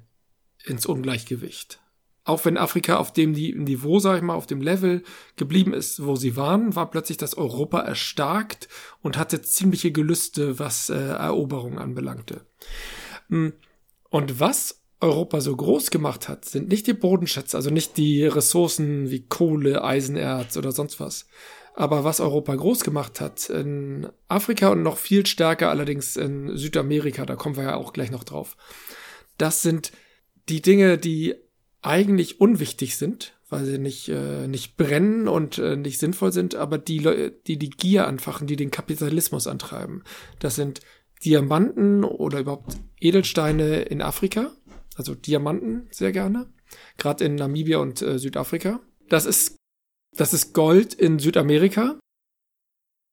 ins 0.64 0.86
Ungleichgewicht 0.86 1.82
auch 2.24 2.44
wenn 2.44 2.56
Afrika 2.56 2.96
auf 2.96 3.12
dem 3.12 3.32
Niveau, 3.32 3.98
sag 3.98 4.16
ich 4.16 4.22
mal, 4.22 4.34
auf 4.34 4.46
dem 4.46 4.60
Level 4.60 5.02
geblieben 5.36 5.74
ist, 5.74 6.04
wo 6.04 6.14
sie 6.14 6.36
waren, 6.36 6.76
war 6.76 6.90
plötzlich 6.90 7.18
das 7.18 7.36
Europa 7.36 7.80
erstarkt 7.80 8.68
und 9.00 9.16
hatte 9.16 9.42
ziemliche 9.42 9.90
Gelüste, 9.90 10.58
was 10.58 10.88
äh, 10.88 10.94
Eroberung 10.94 11.78
anbelangte. 11.78 12.46
Hm. 13.28 13.54
Und 14.08 14.38
was 14.38 14.82
Europa 15.00 15.40
so 15.40 15.56
groß 15.56 15.90
gemacht 15.90 16.28
hat, 16.28 16.44
sind 16.44 16.68
nicht 16.68 16.86
die 16.86 16.92
Bodenschätze, 16.92 17.56
also 17.56 17.70
nicht 17.70 17.96
die 17.96 18.24
Ressourcen 18.24 19.10
wie 19.10 19.26
Kohle, 19.26 19.82
Eisenerz 19.82 20.56
oder 20.56 20.70
sonst 20.70 21.00
was. 21.00 21.26
Aber 21.74 22.04
was 22.04 22.20
Europa 22.20 22.54
groß 22.54 22.84
gemacht 22.84 23.20
hat 23.20 23.48
in 23.48 24.08
Afrika 24.28 24.68
und 24.68 24.82
noch 24.82 24.98
viel 24.98 25.26
stärker 25.26 25.70
allerdings 25.70 26.16
in 26.16 26.56
Südamerika, 26.56 27.26
da 27.26 27.34
kommen 27.34 27.56
wir 27.56 27.64
ja 27.64 27.74
auch 27.76 27.92
gleich 27.92 28.10
noch 28.10 28.24
drauf. 28.24 28.56
Das 29.38 29.62
sind 29.62 29.90
die 30.48 30.62
Dinge, 30.62 30.98
die 30.98 31.34
eigentlich 31.82 32.40
unwichtig 32.40 32.96
sind, 32.96 33.34
weil 33.50 33.66
sie 33.66 33.78
nicht, 33.78 34.08
äh, 34.08 34.48
nicht 34.48 34.76
brennen 34.76 35.28
und 35.28 35.58
äh, 35.58 35.76
nicht 35.76 35.98
sinnvoll 35.98 36.32
sind, 36.32 36.54
aber 36.54 36.78
die, 36.78 37.00
Leute, 37.00 37.32
die 37.46 37.58
die 37.58 37.70
Gier 37.70 38.06
anfachen, 38.06 38.46
die 38.46 38.56
den 38.56 38.70
Kapitalismus 38.70 39.46
antreiben. 39.46 40.04
Das 40.38 40.54
sind 40.54 40.80
Diamanten 41.24 42.04
oder 42.04 42.40
überhaupt 42.40 42.76
Edelsteine 43.00 43.82
in 43.82 44.00
Afrika, 44.00 44.52
also 44.96 45.14
Diamanten 45.14 45.88
sehr 45.90 46.12
gerne, 46.12 46.46
gerade 46.96 47.24
in 47.24 47.34
Namibia 47.34 47.78
und 47.78 48.00
äh, 48.00 48.18
Südafrika. 48.18 48.80
Das 49.08 49.26
ist, 49.26 49.56
das 50.16 50.32
ist 50.32 50.54
Gold 50.54 50.94
in 50.94 51.18
Südamerika. 51.18 51.98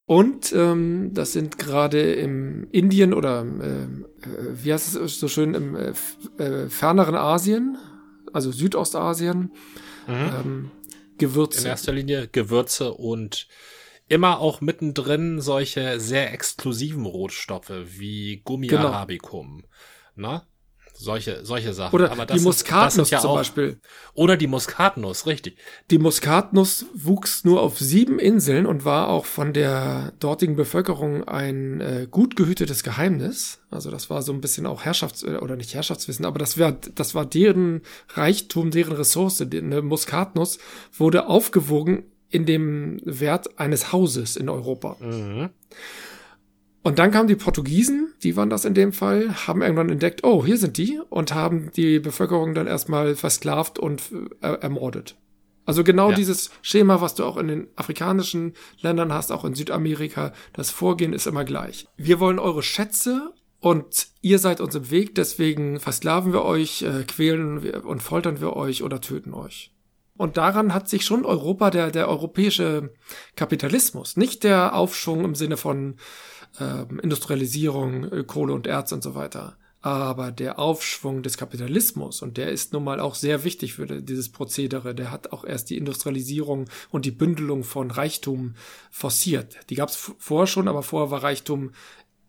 Und 0.06 0.54
ähm, 0.54 1.12
das 1.14 1.34
sind 1.34 1.60
gerade 1.60 2.14
im 2.14 2.68
Indien 2.72 3.14
oder 3.14 3.46
äh, 3.46 3.84
äh 3.84 4.64
wie 4.64 4.74
heißt 4.74 4.96
es 4.96 5.20
so 5.20 5.28
schön 5.28 5.54
im 5.54 5.76
äh, 5.76 5.94
äh, 6.40 6.68
ferneren 6.68 7.14
Asien, 7.14 7.78
also 8.34 8.52
Südostasien, 8.52 9.52
mhm. 10.08 10.14
ähm, 10.14 10.72
Gewürze. 11.18 11.62
In 11.62 11.68
erster 11.68 11.92
Linie 11.92 12.28
Gewürze 12.28 12.94
und 12.94 13.48
immer 14.08 14.40
auch 14.40 14.62
mittendrin 14.62 15.40
solche 15.40 16.00
sehr 16.00 16.34
exklusiven 16.34 17.06
Rohstoffe 17.06 17.72
wie 17.86 18.42
Gummi 18.44 18.68
genau. 18.68 18.88
arabicum. 18.88 19.64
Na? 20.16 20.48
Solche, 21.02 21.46
solche 21.46 21.74
Sachen. 21.74 21.96
Oder 21.96 22.12
Aber 22.12 22.26
die 22.26 22.42
Muskatnuss 22.42 23.10
ja 23.10 23.20
zum 23.22 23.30
auch, 23.30 23.36
Beispiel. 23.36 23.80
Oder 24.16 24.36
die 24.36 24.48
Muskatnuss, 24.48 25.28
richtig. 25.28 25.58
Die 25.92 25.98
Muskatnuss 25.98 26.88
wuchs 26.94 27.46
nur 27.46 27.62
auf 27.62 27.80
sieben 27.80 28.20
Inseln 28.20 28.66
und 28.66 28.84
war 28.84 29.08
auch 29.08 29.24
von 29.24 29.54
der 29.54 30.12
dortigen 30.20 30.58
Bevölkerung 30.58 31.26
ein 31.26 31.80
äh, 31.80 32.08
gut 32.12 32.36
gehütetes 32.36 32.84
Geheimnis. 32.84 33.60
Also 33.72 33.92
das 33.92 34.10
war 34.10 34.22
so 34.22 34.34
ein 34.34 34.42
bisschen 34.42 34.66
auch 34.66 34.84
Herrschafts- 34.84 35.24
oder 35.24 35.56
nicht 35.56 35.74
Herrschaftswissen, 35.74 36.26
aber 36.26 36.38
das, 36.38 36.58
wär, 36.58 36.74
das 36.74 37.16
war 37.16 37.26
deren 37.26 37.82
Reichtum, 38.10 38.70
deren 38.70 38.92
Ressource. 38.92 39.40
Eine 39.40 39.82
Muskatnuss 39.82 40.60
wurde 40.98 41.28
aufgewogen 41.28 42.04
in 42.30 42.46
dem 42.46 43.00
Wert 43.06 43.58
eines 43.58 43.94
Hauses 43.94 44.36
in 44.36 44.50
Europa. 44.50 44.98
Mhm. 45.00 45.50
Und 46.84 47.00
dann 47.00 47.12
kamen 47.12 47.30
die 47.30 47.36
Portugiesen, 47.36 48.09
die 48.24 48.36
waren 48.36 48.50
das 48.50 48.66
in 48.66 48.74
dem 48.74 48.94
Fall, 48.94 49.48
haben 49.48 49.62
irgendwann 49.62 49.90
entdeckt, 49.90 50.24
oh, 50.24 50.46
hier 50.46 50.58
sind 50.58 50.78
die 50.78 51.00
und 51.10 51.34
haben 51.34 51.72
die 51.76 52.00
Bevölkerung 52.00 52.54
dann 52.54 52.68
erstmal 52.68 53.16
versklavt 53.16 53.80
und 53.80 54.04
äh, 54.42 54.48
ermordet. 54.48 55.16
Also 55.66 55.84
genau 55.84 56.10
ja. 56.10 56.16
dieses 56.16 56.50
Schema, 56.62 57.00
was 57.00 57.14
du 57.16 57.24
auch 57.24 57.38
in 57.38 57.48
den 57.48 57.68
afrikanischen 57.76 58.54
Ländern 58.82 59.14
hast, 59.14 59.32
auch 59.32 59.46
in 59.46 59.54
Südamerika, 59.54 60.34
das 60.54 60.72
Vorgehen 60.72 61.14
ist 61.14 61.28
immer 61.28 61.46
gleich. 61.46 61.88
Wir 61.96 62.20
wollen 62.20 62.40
eure 62.40 62.64
Schätze 62.64 63.34
und 63.60 64.08
ihr 64.22 64.40
seid 64.40 64.62
uns 64.62 64.74
im 64.74 64.90
Weg, 64.90 65.16
deswegen 65.16 65.80
versklaven 65.80 66.34
wir 66.34 66.44
euch, 66.44 66.82
äh, 66.82 67.04
quälen 67.04 67.62
wir 67.62 67.86
und 67.86 68.02
foltern 68.02 68.42
wir 68.42 68.56
euch 68.56 68.84
oder 68.84 69.00
töten 69.00 69.34
euch. 69.34 69.72
Und 70.18 70.38
daran 70.38 70.74
hat 70.74 70.90
sich 70.90 71.06
schon 71.06 71.24
Europa, 71.24 71.70
der, 71.70 71.92
der 71.92 72.10
europäische 72.10 72.94
Kapitalismus, 73.36 74.18
nicht 74.18 74.44
der 74.44 74.76
Aufschwung 74.76 75.24
im 75.24 75.36
Sinne 75.36 75.56
von 75.56 75.96
ähm, 76.60 77.00
Industrialisierung, 77.00 78.12
äh, 78.12 78.24
Kohle 78.24 78.54
und 78.54 78.68
Erz 78.68 78.92
und 78.92 79.04
so 79.04 79.16
weiter. 79.16 79.58
Aber 79.82 80.32
der 80.32 80.60
Aufschwung 80.60 81.24
des 81.24 81.38
Kapitalismus, 81.38 82.22
und 82.22 82.36
der 82.36 82.52
ist 82.52 82.74
nun 82.74 82.84
mal 82.84 83.00
auch 83.00 83.16
sehr 83.16 83.46
wichtig 83.46 83.76
für 83.76 84.02
dieses 84.02 84.30
Prozedere, 84.30 84.94
der 84.94 85.10
hat 85.10 85.32
auch 85.32 85.46
erst 85.46 85.70
die 85.70 85.78
Industrialisierung 85.78 86.66
und 86.90 87.06
die 87.06 87.12
Bündelung 87.12 87.64
von 87.64 87.90
Reichtum 87.90 88.56
forciert. 88.92 89.56
Die 89.70 89.76
gab 89.76 89.88
es 89.88 89.96
vorher 90.18 90.48
schon, 90.48 90.68
aber 90.68 90.84
vorher 90.84 91.12
war 91.12 91.24
Reichtum 91.24 91.72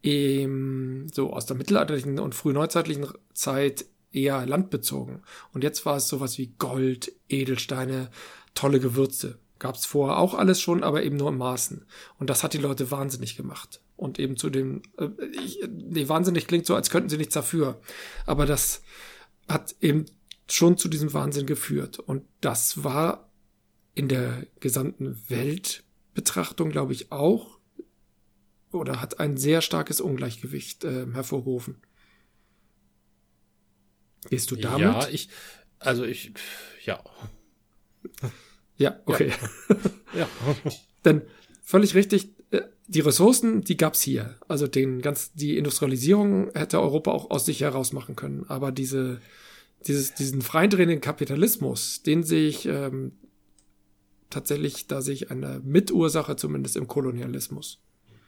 ähm, 0.04 1.08
so 1.12 1.32
aus 1.32 1.46
der 1.46 1.56
mittelalterlichen 1.56 2.20
und 2.20 2.36
frühneuzeitlichen 2.36 3.08
Zeit 3.34 3.84
eher 4.12 4.46
landbezogen. 4.46 5.22
Und 5.52 5.64
jetzt 5.64 5.84
war 5.84 5.96
es 5.96 6.06
sowas 6.06 6.38
wie 6.38 6.54
Gold, 6.58 7.12
Edelsteine, 7.28 8.10
tolle 8.54 8.78
Gewürze. 8.78 9.38
Gab 9.58 9.74
es 9.74 9.86
vorher 9.86 10.18
auch 10.18 10.34
alles 10.34 10.60
schon, 10.60 10.84
aber 10.84 11.02
eben 11.02 11.16
nur 11.16 11.30
in 11.30 11.36
Maßen. 11.36 11.84
Und 12.18 12.30
das 12.30 12.44
hat 12.44 12.54
die 12.54 12.58
Leute 12.58 12.92
wahnsinnig 12.92 13.36
gemacht 13.36 13.80
und 14.00 14.18
eben 14.18 14.36
zu 14.36 14.48
dem, 14.48 14.82
äh, 14.98 15.08
ich, 15.44 15.60
nee, 15.68 16.08
wahnsinnig 16.08 16.46
klingt 16.46 16.64
so, 16.64 16.74
als 16.74 16.88
könnten 16.88 17.10
sie 17.10 17.18
nichts 17.18 17.34
dafür. 17.34 17.80
Aber 18.24 18.46
das 18.46 18.82
hat 19.46 19.76
eben 19.80 20.06
schon 20.48 20.78
zu 20.78 20.88
diesem 20.88 21.12
Wahnsinn 21.12 21.46
geführt. 21.46 21.98
Und 21.98 22.24
das 22.40 22.82
war 22.82 23.30
in 23.94 24.08
der 24.08 24.46
gesamten 24.58 25.20
Weltbetrachtung, 25.28 26.70
glaube 26.70 26.94
ich, 26.94 27.12
auch 27.12 27.58
oder 28.72 29.00
hat 29.02 29.20
ein 29.20 29.36
sehr 29.36 29.60
starkes 29.60 30.00
Ungleichgewicht 30.00 30.84
äh, 30.84 31.06
hervorgerufen. 31.12 31.76
Gehst 34.30 34.50
du 34.50 34.56
damit? 34.56 34.80
Ja, 34.80 35.08
ich, 35.08 35.28
also 35.78 36.04
ich, 36.04 36.32
ja. 36.84 37.02
Ja, 38.78 38.98
okay. 39.04 39.32
Ja. 40.14 40.20
ja. 40.20 40.28
Denn 41.04 41.22
völlig 41.62 41.94
richtig, 41.94 42.30
die 42.90 43.00
Ressourcen, 43.00 43.60
die 43.60 43.76
gab's 43.76 44.02
hier. 44.02 44.34
Also 44.48 44.66
den 44.66 45.00
ganz, 45.00 45.32
die 45.32 45.56
Industrialisierung 45.56 46.50
hätte 46.54 46.80
Europa 46.80 47.12
auch 47.12 47.30
aus 47.30 47.46
sich 47.46 47.60
heraus 47.60 47.92
machen 47.92 48.16
können. 48.16 48.44
Aber 48.48 48.72
diese, 48.72 49.20
dieses, 49.86 50.14
diesen 50.14 50.42
freidrehenden 50.42 51.00
Kapitalismus, 51.00 52.02
den 52.02 52.24
sehe 52.24 52.48
ich 52.48 52.66
ähm, 52.66 53.12
tatsächlich, 54.28 54.88
da 54.88 55.02
sehe 55.02 55.14
ich 55.14 55.30
eine 55.30 55.60
Mitursache 55.64 56.34
zumindest 56.34 56.76
im 56.76 56.88
Kolonialismus. 56.88 57.80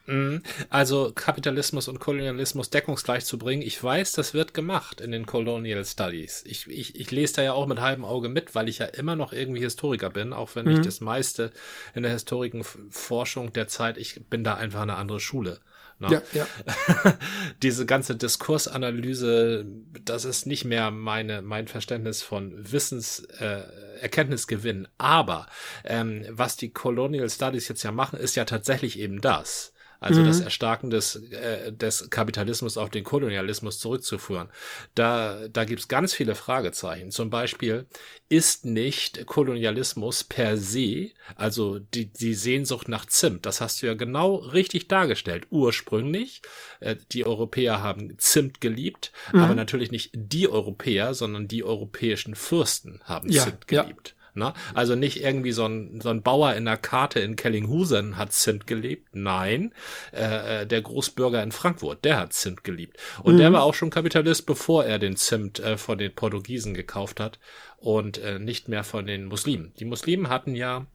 Mhm. 0.07 0.43
Also 0.69 1.12
Kapitalismus 1.15 1.88
und 1.88 2.01
Kolonialismus 2.01 2.71
deckungsgleich 2.71 3.25
zu 3.25 3.38
bringen, 3.38 3.62
ich 3.62 3.83
weiß, 3.83 4.12
das 4.12 4.35
wird 4.35 4.55
gemacht 4.55 5.01
in 5.01 5.12
den 5.12 5.27
Colonial 5.27 5.85
Studies. 5.85 6.43
Ich, 6.47 6.67
ich, 6.69 6.99
ich 6.99 7.11
lese 7.11 7.35
da 7.35 7.43
ja 7.43 7.53
auch 7.53 7.67
mit 7.67 7.81
halbem 7.81 8.05
Auge 8.05 8.29
mit, 8.29 8.55
weil 8.55 8.69
ich 8.69 8.79
ja 8.79 8.87
immer 8.87 9.17
noch 9.17 9.33
irgendwie 9.33 9.61
Historiker 9.61 10.11
bin, 10.11 10.33
auch 10.33 10.55
wenn 10.55 10.67
mhm. 10.67 10.73
ich 10.73 10.81
das 10.81 11.01
meiste 11.01 11.53
in 11.95 12.03
der 12.03 12.12
Historikenforschung 12.12 13.53
der 13.53 13.69
Zeit, 13.69 13.99
ich 13.99 14.25
bin 14.29 14.45
da 14.45 14.55
einfach 14.55 14.83
eine 14.83 14.97
andere 14.97 15.21
Schule. 15.21 15.61
Ne? 16.03 16.23
Ja, 16.33 16.47
ja. 16.67 17.17
Diese 17.62 17.87
ganze 17.87 18.17
Diskursanalyse, 18.17 19.65
das 20.05 20.25
ist 20.25 20.47
nicht 20.47 20.65
mehr 20.65 20.91
meine, 20.91 21.43
mein 21.43 21.69
Verständnis 21.69 22.23
von 22.23 22.73
Wissens, 22.73 23.21
äh, 23.38 23.62
Erkenntnisgewinn. 24.01 24.88
Aber 24.99 25.47
ähm, 25.85 26.25
was 26.29 26.57
die 26.57 26.73
Colonial 26.73 27.31
Studies 27.31 27.69
jetzt 27.69 27.85
ja 27.85 27.93
machen, 27.93 28.19
ist 28.19 28.35
ja 28.35 28.45
tatsächlich 28.45 28.99
eben 28.99 29.21
das 29.21 29.71
also 30.03 30.21
mhm. 30.21 30.27
das 30.27 30.41
Erstarken 30.41 30.91
des, 30.91 31.17
äh, 31.31 31.73
des 31.73 32.11
Kapitalismus 32.11 32.77
auf 32.77 32.91
den 32.91 33.05
Kolonialismus 33.05 33.79
zurückzuführen. 33.79 34.49
Da, 34.97 35.49
da 35.49 35.65
gibt's 35.65 35.87
ganz 35.87 36.12
viele 36.12 36.35
Fragezeichen. 36.35 37.12
Zum 37.12 37.31
Beispiel 37.31 37.87
ist 38.29 38.65
nicht 38.65 39.27
Kolonialismus 39.27 40.25
per 40.25 40.57
se, 40.57 41.11
also 41.37 41.79
die, 41.79 42.07
die 42.12 42.35
Sehnsucht 42.35 42.88
nach 42.88 43.07
Zimt, 43.07 43.47
das 43.47 43.61
hast 43.61 43.81
du 43.81 43.87
ja 43.87 43.95
genau 43.95 44.35
richtig 44.35 44.88
dargestellt. 44.88 45.47
Ursprünglich, 45.51 46.43
äh, 46.81 46.97
die 47.12 47.25
Europäer 47.25 47.81
haben 47.81 48.19
Zimt 48.19 48.61
geliebt, 48.61 49.12
mhm. 49.33 49.41
aber 49.41 49.55
natürlich 49.55 49.93
nicht 49.93 50.11
die 50.15 50.49
Europäer, 50.49 51.15
sondern 51.15 51.47
die 51.47 51.62
europäischen 51.62 52.35
Fürsten 52.35 53.01
haben 53.05 53.31
ja, 53.31 53.45
Zimt 53.45 53.69
geliebt. 53.69 54.17
Ja. 54.17 54.21
Ne? 54.35 54.55
Also 54.75 54.95
nicht 54.95 55.23
irgendwie 55.23 55.53
so 55.53 55.66
ein, 55.66 56.01
so 56.01 56.09
ein 56.09 56.23
Bauer 56.23 56.55
in 56.55 56.64
der 56.64 56.79
Karte 56.79 57.21
in 57.21 57.37
Kellinghusen 57.37 58.16
hat 58.16 58.33
Zimt 58.33 58.66
gelebt. 58.66 59.09
Nein, 59.12 59.75
äh, 60.12 60.62
äh, 60.62 60.66
der 60.66 60.81
Großbürger 60.81 61.42
in 61.42 61.53
Frankfurt, 61.53 62.05
der 62.05 62.18
hat 62.18 62.33
Zimt 62.33 62.64
geliebt. 62.64 62.97
Und 63.23 63.35
mhm. 63.35 63.38
der 63.38 63.53
war 63.53 63.62
auch 63.62 63.75
schon 63.75 63.90
Kapitalist, 63.90 64.47
bevor 64.47 64.85
er 64.85 64.99
den 64.99 65.16
Zimt 65.16 65.61
äh, 65.61 65.77
von 65.77 65.99
den 65.99 66.14
Portugiesen 66.14 66.73
gekauft 66.73 67.21
hat 67.21 67.38
und 67.77 68.18
äh, 68.18 68.38
nicht 68.38 68.68
mehr 68.68 68.85
von 68.85 69.07
den 69.07 69.27
Muslimen. 69.27 69.73
Die 69.79 69.85
Muslimen 69.85 70.31
hatten 70.31 70.55
ja 70.55 70.87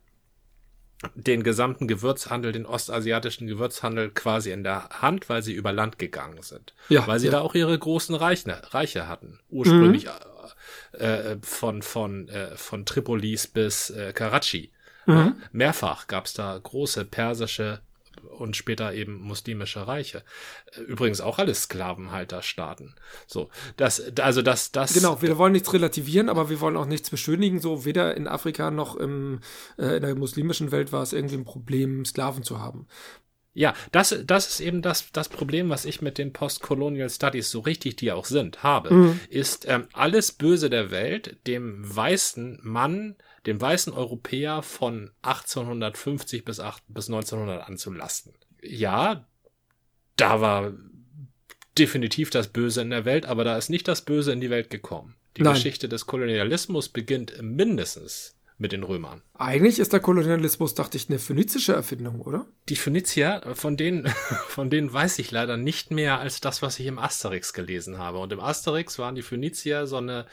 den 1.16 1.44
gesamten 1.44 1.88
Gewürzhandel, 1.88 2.52
den 2.52 2.66
ostasiatischen 2.66 3.48
Gewürzhandel 3.48 4.10
quasi 4.10 4.52
in 4.52 4.64
der 4.64 4.90
Hand, 4.90 5.30
weil 5.30 5.44
sie 5.44 5.54
über 5.54 5.72
Land 5.72 6.00
gegangen 6.00 6.42
sind. 6.42 6.74
Ja, 6.90 7.06
weil 7.06 7.20
sie 7.20 7.28
ja. 7.28 7.34
da 7.34 7.42
auch 7.42 7.54
ihre 7.54 7.78
großen 7.78 8.16
Reiche, 8.16 8.62
Reiche 8.74 9.08
hatten. 9.08 9.40
Ursprünglich 9.50 10.06
mhm. 10.06 10.12
Äh, 10.94 11.38
von, 11.42 11.82
von, 11.82 12.30
äh, 12.30 12.56
von 12.56 12.86
Tripolis 12.86 13.46
bis 13.46 13.90
äh, 13.90 14.14
Karachi. 14.14 14.72
Mhm. 15.06 15.16
Ja, 15.16 15.36
mehrfach 15.52 16.08
gab 16.08 16.26
es 16.26 16.34
da 16.34 16.58
große 16.58 17.06
persische 17.06 17.82
und 18.24 18.56
später 18.56 18.94
eben 18.94 19.22
muslimische 19.22 19.88
Reiche. 19.88 20.24
Äh, 20.74 20.82
übrigens 20.82 21.22
auch 21.22 21.40
alles 21.40 21.64
Sklavenhalterstaaten. 21.64 22.96
So, 23.26 23.50
das, 23.76 24.18
also 24.20 24.42
das, 24.42 24.72
das. 24.72 24.94
Genau, 24.94 25.22
wir 25.22 25.38
wollen 25.38 25.54
nichts 25.54 25.74
relativieren, 25.74 26.30
aber 26.30 26.50
wir 26.50 26.62
wollen 26.62 26.78
auch 26.78 26.86
nichts 26.86 27.10
beschönigen. 27.10 27.60
So, 27.60 27.86
weder 27.86 28.16
in 28.16 28.28
Afrika 28.28 28.72
noch 28.72 28.96
im, 28.96 29.40
äh, 29.78 29.98
in 29.98 30.02
der 30.02 30.16
muslimischen 30.16 30.72
Welt 30.72 30.92
war 30.92 31.04
es 31.04 31.14
irgendwie 31.14 31.36
ein 31.36 31.46
Problem, 31.46 32.06
Sklaven 32.06 32.44
zu 32.44 32.60
haben. 32.60 32.88
Ja, 33.58 33.74
das, 33.92 34.16
das 34.24 34.48
ist 34.50 34.60
eben 34.60 34.84
das, 34.84 35.12
das 35.12 35.30
Problem, 35.30 35.70
was 35.70 35.86
ich 35.86 36.00
mit 36.00 36.20
den 36.20 36.32
Postcolonial 36.32 37.10
Studies, 37.10 37.50
so 37.50 37.62
richtig 37.62 37.96
die 37.96 38.12
auch 38.12 38.26
sind, 38.26 38.62
habe, 38.62 38.94
mhm. 38.94 39.20
ist 39.32 39.68
ähm, 39.68 39.88
alles 39.94 40.32
Böse 40.32 40.70
der 40.70 40.92
Welt 40.92 41.38
dem 41.48 41.82
weißen 41.84 42.60
Mann, 42.62 43.16
dem 43.48 43.60
weißen 43.60 43.94
Europäer 43.94 44.62
von 44.62 45.12
1850 45.24 46.46
bis, 46.46 46.60
8, 46.60 46.84
bis 46.90 47.08
1900 47.08 47.68
anzulasten. 47.68 48.34
Ja, 48.62 49.26
da 50.18 50.42
war 50.42 50.74
definitiv 51.78 52.30
das 52.30 52.50
Böse 52.50 52.82
in 52.82 52.90
der 52.90 53.06
Welt, 53.06 53.26
aber 53.26 53.44
da 53.44 53.58
ist 53.58 53.70
nicht 53.70 53.88
das 53.88 54.04
Böse 54.04 54.34
in 54.34 54.42
die 54.42 54.50
Welt 54.50 54.70
gekommen. 54.70 55.16
Die 55.38 55.44
Nein. 55.44 55.54
Geschichte 55.54 55.88
des 55.88 56.06
Kolonialismus 56.08 56.90
beginnt 56.90 57.42
mindestens 57.42 58.37
mit 58.60 58.72
den 58.72 58.84
Römern. 58.84 59.22
Eigentlich 59.36 59.78
ist 59.78 59.94
der 59.94 60.00
Kolonialismus, 60.00 60.74
dachte 60.74 60.98
ich, 60.98 61.10
eine 61.10 61.20
phönizische 61.20 61.74
Erfindung, 61.74 62.22
oder? 62.22 62.48
Die 62.70 62.76
Phönizier, 62.76 63.42
von 63.54 63.78
denen, 63.78 64.08
von 64.48 64.70
denen 64.70 64.92
weiß 64.92 65.20
ich 65.20 65.30
leider 65.30 65.58
nicht 65.58 65.92
mehr 65.92 66.20
als 66.20 66.42
das, 66.42 66.64
was 66.64 66.80
ich 66.80 66.88
im 66.88 66.98
Asterix 66.98 67.54
gelesen 67.54 68.00
habe. 68.00 68.18
Und 68.18 68.34
im 68.34 68.40
Asterix 68.40 68.98
waren 68.98 69.14
die 69.14 69.22
Phönizier 69.22 69.86
so 69.86 69.98
eine, 69.98 70.26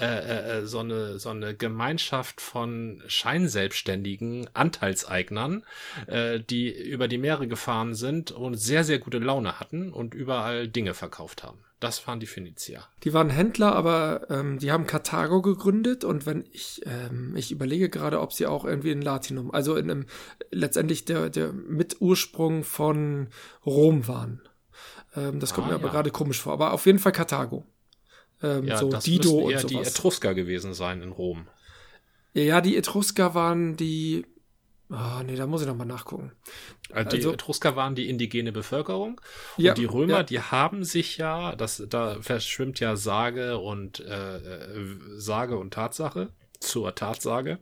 äh, 0.00 0.60
äh, 0.60 0.66
so 0.66 0.78
eine, 0.78 1.18
so 1.18 1.28
eine 1.28 1.54
Gemeinschaft 1.54 2.40
von 2.40 3.02
scheinselbstständigen 3.06 4.48
Anteilseignern, 4.54 5.64
äh, 6.06 6.40
die 6.40 6.70
über 6.70 7.08
die 7.08 7.18
Meere 7.18 7.46
gefahren 7.46 7.94
sind 7.94 8.32
und 8.32 8.54
sehr, 8.54 8.84
sehr 8.84 8.98
gute 8.98 9.18
Laune 9.18 9.60
hatten 9.60 9.92
und 9.92 10.14
überall 10.14 10.66
Dinge 10.66 10.94
verkauft 10.94 11.42
haben. 11.42 11.65
Das 11.78 12.06
waren 12.06 12.20
die 12.20 12.26
Phönizier. 12.26 12.84
Die 13.04 13.12
waren 13.12 13.28
Händler, 13.28 13.74
aber 13.74 14.30
ähm, 14.30 14.58
die 14.58 14.72
haben 14.72 14.86
Karthago 14.86 15.42
gegründet 15.42 16.04
und 16.04 16.24
wenn 16.24 16.44
ich, 16.50 16.80
ähm, 16.86 17.34
ich 17.36 17.52
überlege 17.52 17.90
gerade, 17.90 18.20
ob 18.20 18.32
sie 18.32 18.46
auch 18.46 18.64
irgendwie 18.64 18.92
in 18.92 19.02
Latinum, 19.02 19.50
also 19.50 19.76
in 19.76 19.90
einem, 19.90 20.06
letztendlich 20.50 21.04
der, 21.04 21.28
der 21.28 21.52
Mitursprung 21.52 22.64
von 22.64 23.28
Rom 23.66 24.08
waren. 24.08 24.40
Ähm, 25.14 25.38
das 25.38 25.52
kommt 25.52 25.66
ah, 25.66 25.70
mir 25.70 25.76
aber 25.76 25.90
gerade 25.90 26.10
komisch 26.10 26.40
vor, 26.40 26.54
aber 26.54 26.72
auf 26.72 26.86
jeden 26.86 26.98
Fall 26.98 27.12
Karthago. 27.12 27.66
Ähm, 28.42 28.64
ja, 28.64 28.78
so 28.78 28.88
das 28.88 29.04
Dido 29.04 29.32
und 29.32 29.52
eher 29.52 29.60
sowas. 29.60 29.70
die 29.70 29.78
Etrusker 29.78 30.34
gewesen 30.34 30.72
sein 30.72 31.02
in 31.02 31.12
Rom. 31.12 31.46
Ja, 32.32 32.62
die 32.62 32.76
Etrusker 32.76 33.34
waren 33.34 33.76
die 33.76 34.26
Ah, 34.88 35.18
oh, 35.18 35.22
nee, 35.24 35.34
da 35.34 35.46
muss 35.46 35.62
ich 35.62 35.66
noch 35.66 35.76
mal 35.76 35.84
nachgucken. 35.84 36.32
Also 36.92 37.16
die 37.16 37.22
Etrusker 37.24 37.74
waren 37.74 37.96
die 37.96 38.08
indigene 38.08 38.52
Bevölkerung 38.52 39.20
ja, 39.56 39.72
und 39.72 39.78
die 39.78 39.84
Römer, 39.84 40.18
ja. 40.18 40.22
die 40.22 40.40
haben 40.40 40.84
sich 40.84 41.16
ja, 41.16 41.56
das 41.56 41.82
da 41.88 42.20
verschwimmt 42.20 42.78
ja 42.78 42.94
Sage 42.94 43.58
und 43.58 44.00
äh, 44.00 44.36
äh 44.36 44.96
Sage 45.16 45.58
und 45.58 45.74
Tatsache 45.74 46.30
zur 46.60 46.94
Tatsage. 46.94 47.58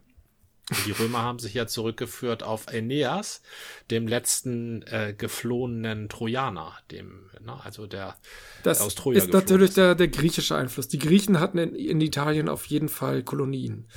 Die 0.86 0.92
Römer 0.92 1.22
haben 1.22 1.38
sich 1.38 1.52
ja 1.52 1.66
zurückgeführt 1.66 2.42
auf 2.42 2.68
Aeneas, 2.68 3.42
dem 3.90 4.08
letzten 4.08 4.82
äh, 4.82 5.14
geflohenen 5.16 6.08
Trojaner, 6.08 6.72
dem, 6.90 7.30
na, 7.40 7.56
ne, 7.56 7.64
also 7.64 7.86
der, 7.86 8.16
das 8.62 8.78
der 8.78 8.86
aus 8.86 8.94
Troja 8.94 9.18
ist 9.18 9.32
natürlich 9.32 9.70
ist. 9.70 9.76
Der, 9.76 9.94
der 9.94 10.08
griechische 10.08 10.56
Einfluss. 10.56 10.88
Die 10.88 10.98
Griechen 10.98 11.38
hatten 11.38 11.58
in, 11.58 11.74
in 11.74 12.00
Italien 12.00 12.48
auf 12.48 12.64
jeden 12.66 12.88
Fall 12.88 13.22
Kolonien. 13.22 13.88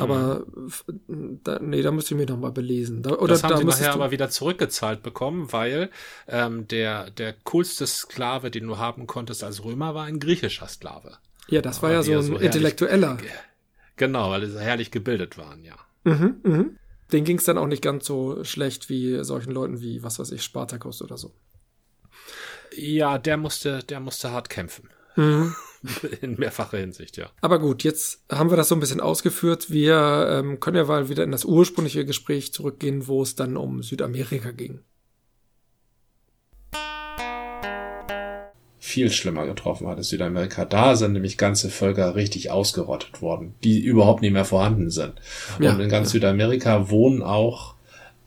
Aber 0.00 0.44
mhm. 1.06 1.40
da, 1.44 1.58
nee, 1.60 1.82
da 1.82 1.90
müsste 1.90 2.14
ich 2.14 2.18
mich 2.18 2.28
noch 2.28 2.38
mal 2.38 2.52
belesen. 2.52 3.02
Da, 3.02 3.12
oder 3.12 3.28
das 3.28 3.42
haben 3.42 3.50
da 3.50 3.58
sie 3.58 3.64
nachher 3.64 3.92
aber 3.92 4.10
wieder 4.10 4.28
zurückgezahlt 4.28 5.02
bekommen, 5.02 5.52
weil 5.52 5.90
ähm, 6.26 6.66
der, 6.68 7.10
der 7.10 7.34
coolste 7.44 7.86
Sklave, 7.86 8.50
den 8.50 8.66
du 8.66 8.78
haben 8.78 9.06
konntest 9.06 9.44
als 9.44 9.64
Römer, 9.64 9.94
war 9.94 10.04
ein 10.04 10.18
griechischer 10.18 10.68
Sklave. 10.68 11.18
Ja, 11.48 11.60
das 11.62 11.82
war 11.82 11.92
ja 11.92 12.02
so 12.02 12.12
ein 12.12 12.22
so 12.22 12.36
intellektueller. 12.36 13.18
Genau, 13.96 14.30
weil 14.30 14.46
sie 14.46 14.60
herrlich 14.60 14.90
gebildet 14.90 15.38
waren, 15.38 15.62
ja. 15.64 15.76
Mhm, 16.04 16.36
mhm. 16.42 16.78
Den 17.12 17.24
ging 17.24 17.38
es 17.38 17.44
dann 17.44 17.58
auch 17.58 17.66
nicht 17.66 17.82
ganz 17.82 18.06
so 18.06 18.42
schlecht 18.44 18.88
wie 18.88 19.22
solchen 19.22 19.52
Leuten 19.52 19.80
wie, 19.80 20.02
was 20.02 20.18
weiß 20.18 20.32
ich, 20.32 20.42
Spartacus 20.42 21.02
oder 21.02 21.16
so. 21.16 21.32
Ja, 22.76 23.18
der 23.18 23.36
musste, 23.36 23.80
der 23.84 24.00
musste 24.00 24.32
hart 24.32 24.48
kämpfen. 24.50 24.88
Mhm. 25.16 25.54
In 26.20 26.36
mehrfacher 26.36 26.78
Hinsicht, 26.78 27.16
ja. 27.16 27.30
Aber 27.40 27.58
gut, 27.58 27.84
jetzt 27.84 28.24
haben 28.30 28.50
wir 28.50 28.56
das 28.56 28.68
so 28.68 28.74
ein 28.74 28.80
bisschen 28.80 29.00
ausgeführt. 29.00 29.70
Wir 29.70 30.28
ähm, 30.30 30.60
können 30.60 30.76
ja 30.76 30.84
mal 30.84 31.08
wieder 31.08 31.24
in 31.24 31.32
das 31.32 31.44
ursprüngliche 31.44 32.04
Gespräch 32.04 32.52
zurückgehen, 32.52 33.06
wo 33.06 33.22
es 33.22 33.34
dann 33.36 33.56
um 33.56 33.82
Südamerika 33.82 34.50
ging. 34.50 34.80
Viel 38.78 39.10
schlimmer 39.10 39.46
getroffen 39.46 39.88
hat 39.88 39.98
es 39.98 40.08
Südamerika. 40.08 40.64
Da 40.64 40.94
sind 40.94 41.14
nämlich 41.14 41.36
ganze 41.36 41.68
Völker 41.68 42.14
richtig 42.14 42.50
ausgerottet 42.50 43.22
worden, 43.22 43.54
die 43.64 43.80
überhaupt 43.80 44.22
nicht 44.22 44.32
mehr 44.32 44.44
vorhanden 44.44 44.90
sind. 44.90 45.14
Ja, 45.58 45.72
und 45.72 45.80
in 45.80 45.88
ganz 45.88 46.08
ja. 46.08 46.12
Südamerika 46.12 46.90
wohnen 46.90 47.22
auch 47.22 47.74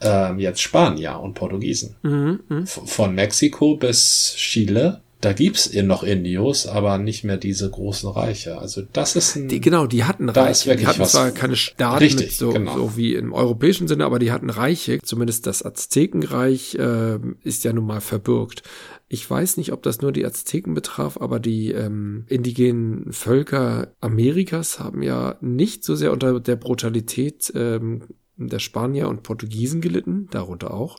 ähm, 0.01 0.39
jetzt 0.39 0.61
Spanier 0.61 1.19
und 1.19 1.35
Portugiesen. 1.35 1.95
Mhm, 2.03 2.39
mh. 2.49 2.65
Von 2.65 3.15
Mexiko 3.15 3.77
bis 3.77 4.33
Chile 4.35 5.01
da 5.21 5.33
gibt's 5.33 5.73
noch 5.73 6.03
Indios, 6.03 6.67
aber 6.67 6.99
nicht 6.99 7.23
mehr 7.23 7.37
diese 7.37 7.69
großen 7.69 8.09
Reiche. 8.09 8.59
Also 8.59 8.83
das 8.93 9.15
ist 9.15 9.35
ein, 9.35 9.47
die, 9.47 9.59
genau, 9.59 9.87
die 9.87 10.03
hatten 10.03 10.29
Reiche. 10.29 10.75
Die 10.75 10.85
hatten 10.85 11.05
zwar 11.05 11.31
keine 11.31 11.55
Staaten 11.55 12.03
richtig, 12.03 12.37
so, 12.37 12.51
genau. 12.51 12.75
so 12.75 12.97
wie 12.97 13.15
im 13.15 13.33
europäischen 13.33 13.87
Sinne, 13.87 14.05
aber 14.05 14.19
die 14.19 14.31
hatten 14.31 14.51
Reiche. 14.51 14.99
Zumindest 15.01 15.47
das 15.47 15.65
Aztekenreich 15.65 16.75
äh, 16.75 17.17
ist 17.43 17.63
ja 17.63 17.73
nun 17.73 17.87
mal 17.87 18.01
verbürgt. 18.01 18.61
Ich 19.09 19.27
weiß 19.27 19.57
nicht, 19.57 19.71
ob 19.71 19.81
das 19.81 20.01
nur 20.01 20.11
die 20.11 20.25
Azteken 20.25 20.75
betraf, 20.75 21.19
aber 21.19 21.39
die 21.39 21.71
ähm, 21.71 22.25
indigenen 22.27 23.11
Völker 23.11 23.93
Amerikas 24.01 24.79
haben 24.79 25.01
ja 25.01 25.37
nicht 25.41 25.83
so 25.83 25.95
sehr 25.95 26.11
unter 26.11 26.39
der 26.39 26.57
Brutalität 26.57 27.51
ähm, 27.55 28.03
der 28.37 28.59
Spanier 28.59 29.07
und 29.07 29.23
Portugiesen 29.23 29.81
gelitten, 29.81 30.27
darunter 30.31 30.73
auch, 30.73 30.97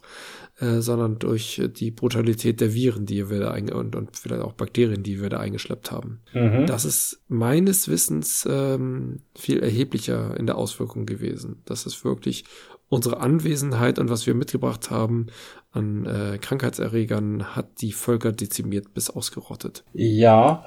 äh, 0.58 0.80
sondern 0.80 1.18
durch 1.18 1.62
die 1.76 1.90
Brutalität 1.90 2.60
der 2.60 2.74
Viren, 2.74 3.06
die 3.06 3.30
wir 3.30 3.40
da 3.40 3.54
und, 3.54 3.94
und 3.94 4.16
vielleicht 4.16 4.42
auch 4.42 4.52
Bakterien, 4.52 5.02
die 5.02 5.20
wir 5.20 5.28
da 5.28 5.38
eingeschleppt 5.38 5.90
haben. 5.90 6.20
Mhm. 6.34 6.66
Das 6.66 6.84
ist 6.84 7.22
meines 7.28 7.88
Wissens 7.88 8.46
ähm, 8.50 9.20
viel 9.36 9.60
erheblicher 9.60 10.36
in 10.36 10.46
der 10.46 10.58
Auswirkung 10.58 11.06
gewesen. 11.06 11.62
Das 11.64 11.86
ist 11.86 12.04
wirklich 12.04 12.44
unsere 12.88 13.20
Anwesenheit 13.20 13.98
und 13.98 14.08
was 14.08 14.26
wir 14.26 14.34
mitgebracht 14.34 14.90
haben 14.90 15.26
an 15.70 16.06
äh, 16.06 16.38
Krankheitserregern 16.38 17.54
hat 17.54 17.82
die 17.82 17.92
Völker 17.92 18.32
dezimiert 18.32 18.94
bis 18.94 19.10
ausgerottet. 19.10 19.84
Ja, 19.92 20.64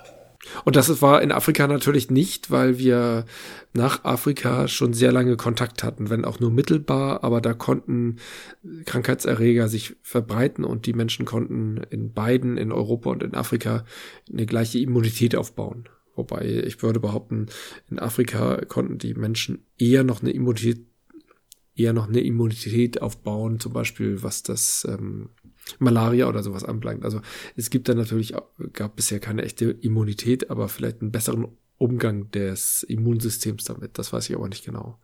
und 0.65 0.75
das 0.75 1.01
war 1.01 1.21
in 1.21 1.31
Afrika 1.31 1.67
natürlich 1.67 2.09
nicht, 2.09 2.51
weil 2.51 2.77
wir 2.77 3.25
nach 3.73 4.03
Afrika 4.03 4.67
schon 4.67 4.93
sehr 4.93 5.11
lange 5.11 5.37
Kontakt 5.37 5.83
hatten, 5.83 6.09
wenn 6.09 6.25
auch 6.25 6.39
nur 6.39 6.51
mittelbar, 6.51 7.23
aber 7.23 7.41
da 7.41 7.53
konnten 7.53 8.17
Krankheitserreger 8.85 9.67
sich 9.67 9.95
verbreiten 10.01 10.65
und 10.65 10.85
die 10.85 10.93
Menschen 10.93 11.25
konnten 11.25 11.81
in 11.89 12.13
beiden, 12.13 12.57
in 12.57 12.71
Europa 12.71 13.11
und 13.11 13.23
in 13.23 13.35
Afrika, 13.35 13.85
eine 14.31 14.45
gleiche 14.45 14.79
Immunität 14.79 15.35
aufbauen. 15.35 15.85
Wobei 16.15 16.45
ich 16.65 16.81
würde 16.83 16.99
behaupten, 16.99 17.47
in 17.89 17.99
Afrika 17.99 18.65
konnten 18.65 18.97
die 18.97 19.13
Menschen 19.13 19.65
eher 19.77 20.03
noch 20.03 20.21
eine 20.21 20.31
Immunität, 20.31 20.85
eher 21.75 21.93
noch 21.93 22.09
eine 22.09 22.19
Immunität 22.19 23.01
aufbauen, 23.01 23.59
zum 23.59 23.73
Beispiel 23.73 24.21
was 24.23 24.43
das 24.43 24.85
ähm, 24.89 25.29
Malaria 25.79 26.27
oder 26.27 26.43
sowas 26.43 26.63
anbelangt. 26.63 27.03
Also 27.03 27.21
es 27.55 27.69
gibt 27.69 27.89
da 27.89 27.93
natürlich, 27.93 28.33
gab 28.73 28.95
bisher 28.95 29.19
keine 29.19 29.43
echte 29.43 29.65
Immunität, 29.71 30.49
aber 30.49 30.67
vielleicht 30.67 31.01
einen 31.01 31.11
besseren 31.11 31.47
Umgang 31.77 32.29
des 32.31 32.83
Immunsystems 32.83 33.63
damit. 33.63 33.97
Das 33.97 34.13
weiß 34.13 34.29
ich 34.29 34.35
aber 34.35 34.47
nicht 34.47 34.65
genau. 34.65 34.97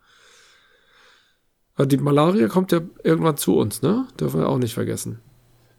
Aber 1.75 1.85
die 1.85 1.97
Malaria 1.97 2.47
kommt 2.47 2.71
ja 2.71 2.81
irgendwann 3.03 3.37
zu 3.37 3.57
uns, 3.57 3.81
ne? 3.81 4.07
Dürfen 4.19 4.41
wir 4.41 4.49
auch 4.49 4.57
nicht 4.57 4.73
vergessen. 4.73 5.19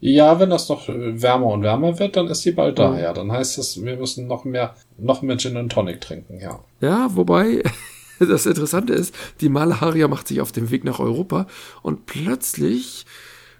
Ja, 0.01 0.39
wenn 0.39 0.49
das 0.49 0.69
noch 0.69 0.87
wärmer 0.87 1.47
und 1.47 1.63
wärmer 1.63 1.99
wird, 1.99 2.15
dann 2.15 2.27
ist 2.27 2.45
die 2.45 2.53
bald 2.53 2.79
da, 2.79 2.97
ja. 2.97 3.11
Dann 3.11 3.31
heißt 3.31 3.57
es, 3.57 3.83
wir 3.83 3.97
müssen 3.97 4.27
noch 4.27 4.45
mehr, 4.45 4.75
noch 4.97 5.21
mehr 5.21 5.37
Gin 5.37 5.57
und 5.57 5.71
Tonic 5.71 5.99
trinken, 5.99 6.39
ja. 6.39 6.63
Ja, 6.79 7.09
wobei, 7.15 7.63
das 8.19 8.45
Interessante 8.45 8.93
ist, 8.93 9.13
die 9.41 9.49
Malaria 9.49 10.07
macht 10.07 10.29
sich 10.29 10.39
auf 10.39 10.53
den 10.53 10.71
Weg 10.71 10.85
nach 10.85 10.99
Europa 10.99 11.47
und 11.81 12.05
plötzlich 12.05 13.05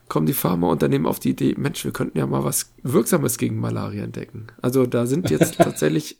kommen 0.09 0.25
die 0.25 0.33
Pharmaunternehmen 0.33 1.07
auf 1.07 1.19
die 1.19 1.29
Idee, 1.29 1.55
Mensch, 1.57 1.85
wir 1.85 1.91
könnten 1.91 2.17
ja 2.17 2.27
mal 2.27 2.43
was 2.43 2.73
Wirksames 2.83 3.37
gegen 3.37 3.57
Malaria 3.57 4.03
entdecken. 4.03 4.47
Also 4.61 4.85
da 4.85 5.05
sind 5.05 5.29
jetzt 5.29 5.55
tatsächlich, 5.57 6.17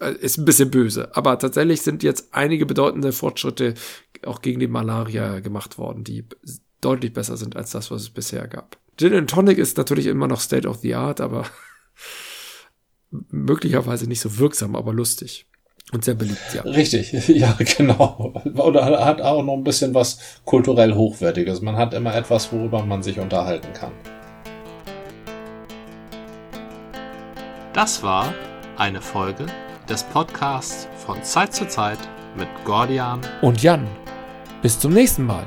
äh, 0.00 0.14
ist 0.14 0.38
ein 0.38 0.44
bisschen 0.44 0.70
böse, 0.70 1.16
aber 1.16 1.38
tatsächlich 1.38 1.82
sind 1.82 2.02
jetzt 2.02 2.32
einige 2.32 2.66
bedeutende 2.66 3.12
Fortschritte 3.12 3.74
auch 4.24 4.42
gegen 4.42 4.60
die 4.60 4.68
Malaria 4.68 5.40
gemacht 5.40 5.78
worden, 5.78 6.04
die 6.04 6.24
deutlich 6.80 7.12
besser 7.12 7.36
sind 7.36 7.56
als 7.56 7.70
das, 7.70 7.90
was 7.90 8.02
es 8.02 8.10
bisher 8.10 8.46
gab. 8.46 8.78
Gin 8.96 9.14
and 9.14 9.30
Tonic 9.30 9.58
ist 9.58 9.78
natürlich 9.78 10.06
immer 10.06 10.28
noch 10.28 10.40
State 10.40 10.68
of 10.68 10.78
the 10.78 10.94
Art, 10.94 11.20
aber 11.20 11.46
möglicherweise 13.10 14.06
nicht 14.06 14.20
so 14.20 14.38
wirksam, 14.38 14.76
aber 14.76 14.92
lustig. 14.92 15.46
Und 15.92 16.04
sehr 16.04 16.14
beliebt, 16.14 16.38
ja. 16.54 16.62
Richtig, 16.62 17.12
ja, 17.28 17.56
genau. 17.58 18.32
Oder 18.54 19.04
hat 19.04 19.20
auch 19.20 19.42
noch 19.42 19.54
ein 19.54 19.64
bisschen 19.64 19.92
was 19.94 20.18
kulturell 20.44 20.94
Hochwertiges. 20.94 21.60
Man 21.62 21.76
hat 21.76 21.94
immer 21.94 22.14
etwas, 22.14 22.52
worüber 22.52 22.84
man 22.84 23.02
sich 23.02 23.18
unterhalten 23.18 23.72
kann. 23.72 23.92
Das 27.72 28.02
war 28.02 28.32
eine 28.76 29.00
Folge 29.00 29.46
des 29.88 30.04
Podcasts 30.04 30.86
von 30.96 31.22
Zeit 31.24 31.54
zu 31.54 31.66
Zeit 31.66 31.98
mit 32.36 32.48
Gordian 32.64 33.20
und 33.42 33.62
Jan. 33.62 33.86
Bis 34.62 34.78
zum 34.78 34.92
nächsten 34.92 35.24
Mal. 35.24 35.44